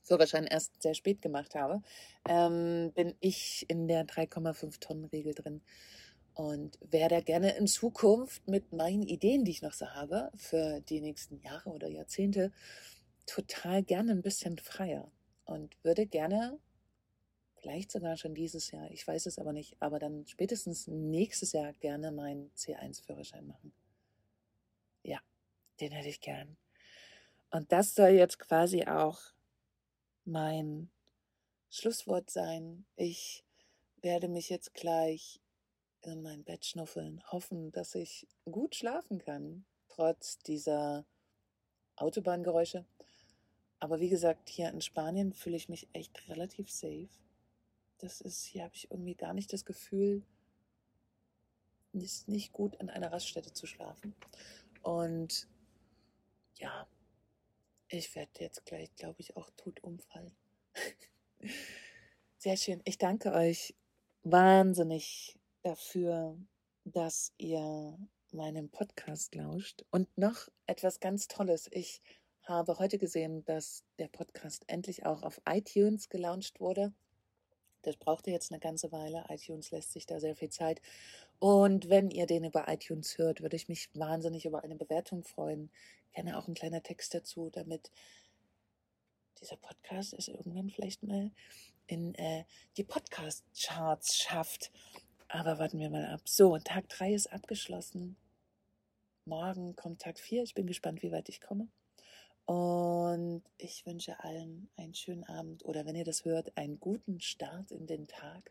Führerschein 0.03 0.45
erst 0.45 0.83
sehr 0.83 0.95
spät 0.95 1.23
gemacht 1.23 1.55
habe, 1.55 1.83
ähm, 2.29 2.93
bin 2.95 3.15
ich 3.21 3.67
in 3.69 3.89
der 3.89 4.05
3,5 4.05 4.81
Tonnen 4.81 5.05
Regel 5.07 5.35
drin 5.35 5.63
und 6.35 6.79
werde 6.81 7.23
gerne 7.23 7.57
in 7.57 7.67
Zukunft 7.67 8.47
mit 8.47 8.73
meinen 8.73 9.03
Ideen, 9.03 9.45
die 9.45 9.51
ich 9.51 9.63
noch 9.63 9.73
so 9.73 9.89
habe, 9.89 10.31
für 10.37 10.81
die 10.83 11.01
nächsten 11.01 11.41
Jahre 11.41 11.71
oder 11.71 11.89
Jahrzehnte, 11.89 12.53
total 13.27 13.83
gerne 13.83 14.13
ein 14.13 14.23
bisschen 14.23 14.59
freier 14.59 15.11
und 15.45 15.77
würde 15.83 16.07
gerne 16.07 16.59
vielleicht 17.57 17.91
sogar 17.91 18.17
schon 18.17 18.35
dieses 18.35 18.71
Jahr, 18.71 18.91
ich 18.91 19.07
weiß 19.07 19.27
es 19.27 19.39
aber 19.39 19.53
nicht, 19.53 19.77
aber 19.81 19.99
dann 19.99 20.27
spätestens 20.27 20.87
nächstes 20.87 21.53
Jahr 21.53 21.73
gerne 21.75 22.13
meinen 22.13 22.51
C1-Führerschein 22.55 23.47
machen. 23.47 23.73
Ja, 25.03 25.19
den 25.81 25.93
hätte 25.93 26.09
ich 26.09 26.21
gern. 26.21 26.57
Und 27.51 27.73
das 27.73 27.95
soll 27.95 28.11
jetzt 28.11 28.39
quasi 28.39 28.85
auch 28.85 29.19
mein 30.25 30.91
Schlusswort 31.71 32.31
sein. 32.31 32.85
Ich 32.97 33.45
werde 34.03 34.29
mich 34.29 34.49
jetzt 34.51 34.75
gleich 34.75 35.41
in 36.03 36.23
mein 36.23 36.45
Bett 36.45 36.65
schnuffeln, 36.65 37.23
hoffen, 37.33 37.73
dass 37.73 37.95
ich 37.95 38.27
gut 38.45 38.75
schlafen 38.75 39.19
kann, 39.19 39.65
trotz 39.89 40.39
dieser 40.39 41.05
Autobahngeräusche. 41.97 42.85
Aber 43.81 44.01
wie 44.01 44.09
gesagt, 44.09 44.49
hier 44.49 44.69
in 44.71 44.81
Spanien 44.81 45.33
fühle 45.33 45.57
ich 45.57 45.69
mich 45.69 45.89
echt 45.93 46.29
relativ 46.29 46.71
safe. 46.71 47.09
Das 47.99 48.21
ist, 48.21 48.45
hier 48.45 48.65
habe 48.65 48.75
ich 48.75 48.91
irgendwie 48.91 49.15
gar 49.15 49.35
nicht 49.35 49.53
das 49.53 49.65
Gefühl, 49.65 50.23
es 51.95 52.03
ist 52.03 52.29
nicht 52.29 52.53
gut, 52.53 52.77
in 52.77 52.91
einer 52.91 53.13
Raststätte 53.13 53.53
zu 53.53 53.67
schlafen. 53.67 54.15
Und 54.83 55.49
ja, 56.59 56.87
ich 57.89 58.15
werde 58.15 58.31
jetzt 58.41 58.65
gleich, 58.65 58.95
glaube 58.97 59.21
ich, 59.21 59.37
auch 59.37 59.51
tot 59.57 59.83
umfallen. 59.83 60.37
Sehr 62.39 62.57
schön. 62.57 62.81
Ich 62.85 62.99
danke 62.99 63.33
euch 63.33 63.75
wahnsinnig 64.23 65.39
dafür, 65.63 66.39
dass 66.85 67.33
ihr 67.39 67.99
meinem 68.33 68.69
Podcast 68.71 69.35
lauscht. 69.35 69.85
Und 69.91 70.17
noch 70.17 70.49
etwas 70.67 71.01
ganz 71.01 71.29
Tolles. 71.29 71.69
Ich 71.73 72.03
habe 72.43 72.79
heute 72.79 72.99
gesehen, 72.99 73.45
dass 73.45 73.85
der 73.99 74.09
Podcast 74.09 74.65
endlich 74.69 75.05
auch 75.05 75.23
auf 75.23 75.41
iTunes 75.49 76.09
gelauncht 76.09 76.61
wurde. 76.61 76.93
Das 77.83 77.97
brauchte 77.97 78.31
jetzt 78.31 78.51
eine 78.51 78.61
ganze 78.61 78.93
Weile. 78.93 79.25
iTunes 79.29 79.71
lässt 79.71 79.93
sich 79.93 80.07
da 80.07 80.21
sehr 80.21 80.37
viel 80.37 80.51
Zeit. 80.51 80.81
Und 81.39 81.89
wenn 81.89 82.11
ihr 82.11 82.27
den 82.27 82.45
über 82.45 82.69
iTunes 82.69 83.19
hört, 83.19 83.41
würde 83.43 83.57
ich 83.57 83.69
mich 83.69 83.89
wahnsinnig 83.95 84.45
über 84.45 84.65
eine 84.65 84.77
Bewertung 84.77 85.25
freuen. 85.25 85.71
Gerne 86.13 86.39
auch 86.39 86.49
ein 86.49 86.55
kleiner 86.55 86.83
Text 86.83 87.15
dazu, 87.15 87.51
damit 87.51 87.93
dieser 89.41 89.57
Podcast 89.57 90.15
es 90.15 90.29
irgendwann 90.29 90.71
vielleicht 90.71 91.03
mal 91.03 91.31
in 91.87 92.15
äh, 92.17 92.45
die 92.77 92.85
Podcast-Charts 92.85 94.17
schafft. 94.17 94.73
Aber 95.29 95.59
warten 95.59 95.79
wir 95.79 95.91
mal 95.91 96.07
ab. 96.07 96.23
So, 96.25 96.59
Tag 96.59 96.89
3 96.89 97.15
ist 97.15 97.33
abgeschlossen. 97.33 98.17
Morgen 99.25 99.77
kommt 99.77 100.01
Tag 100.01 100.19
4. 100.19 100.43
Ich 100.43 100.55
bin 100.55 100.67
gespannt, 100.67 101.03
wie 101.03 101.13
weit 101.13 101.29
ich 101.29 101.41
komme. 101.41 101.69
Und 102.49 103.43
ich 103.59 103.85
wünsche 103.85 104.25
allen 104.25 104.71
einen 104.79 104.95
schönen 104.95 105.25
Abend 105.25 105.67
oder 105.67 105.85
wenn 105.85 105.95
ihr 105.95 106.07
das 106.07 106.25
hört, 106.25 106.57
einen 106.57 106.81
guten 106.81 107.21
Start 107.21 107.71
in 107.71 107.87
den 107.87 108.09
Tag. 108.09 108.51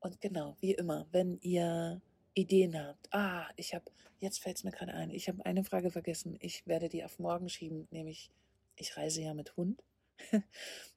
Und 0.00 0.20
genau, 0.20 0.56
wie 0.58 0.72
immer, 0.74 1.06
wenn 1.12 1.38
ihr 1.42 2.00
Ideen 2.34 2.76
habt, 2.84 3.14
ah, 3.14 3.48
ich 3.54 3.76
habe, 3.76 3.84
jetzt 4.18 4.40
fällt 4.40 4.56
es 4.56 4.64
mir 4.64 4.72
gerade 4.72 4.92
ein, 4.92 5.10
ich 5.10 5.28
habe 5.28 5.46
eine 5.46 5.62
Frage 5.62 5.92
vergessen, 5.92 6.36
ich 6.40 6.66
werde 6.66 6.88
die 6.88 7.04
auf 7.04 7.20
morgen 7.20 7.48
schieben, 7.48 7.86
nämlich, 7.92 8.32
ich 8.74 8.96
reise 8.96 9.22
ja 9.22 9.32
mit 9.32 9.56
Hund 9.56 9.84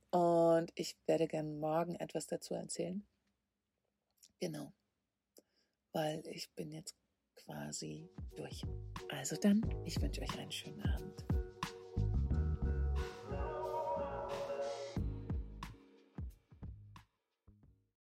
und 0.09 0.71
ich 0.73 0.97
werde 1.05 1.27
gern 1.27 1.59
morgen 1.59 1.93
etwas 1.93 2.25
dazu 2.25 2.55
erzählen. 2.55 3.05
Genau, 4.39 4.73
weil 5.91 6.25
ich 6.25 6.49
bin 6.55 6.71
jetzt 6.71 6.95
quasi 7.45 8.09
durch. 8.35 8.61
Also 9.09 9.35
dann, 9.35 9.61
ich 9.85 10.01
wünsche 10.01 10.21
euch 10.21 10.39
einen 10.39 10.51
schönen 10.51 10.81
Abend. 10.81 11.25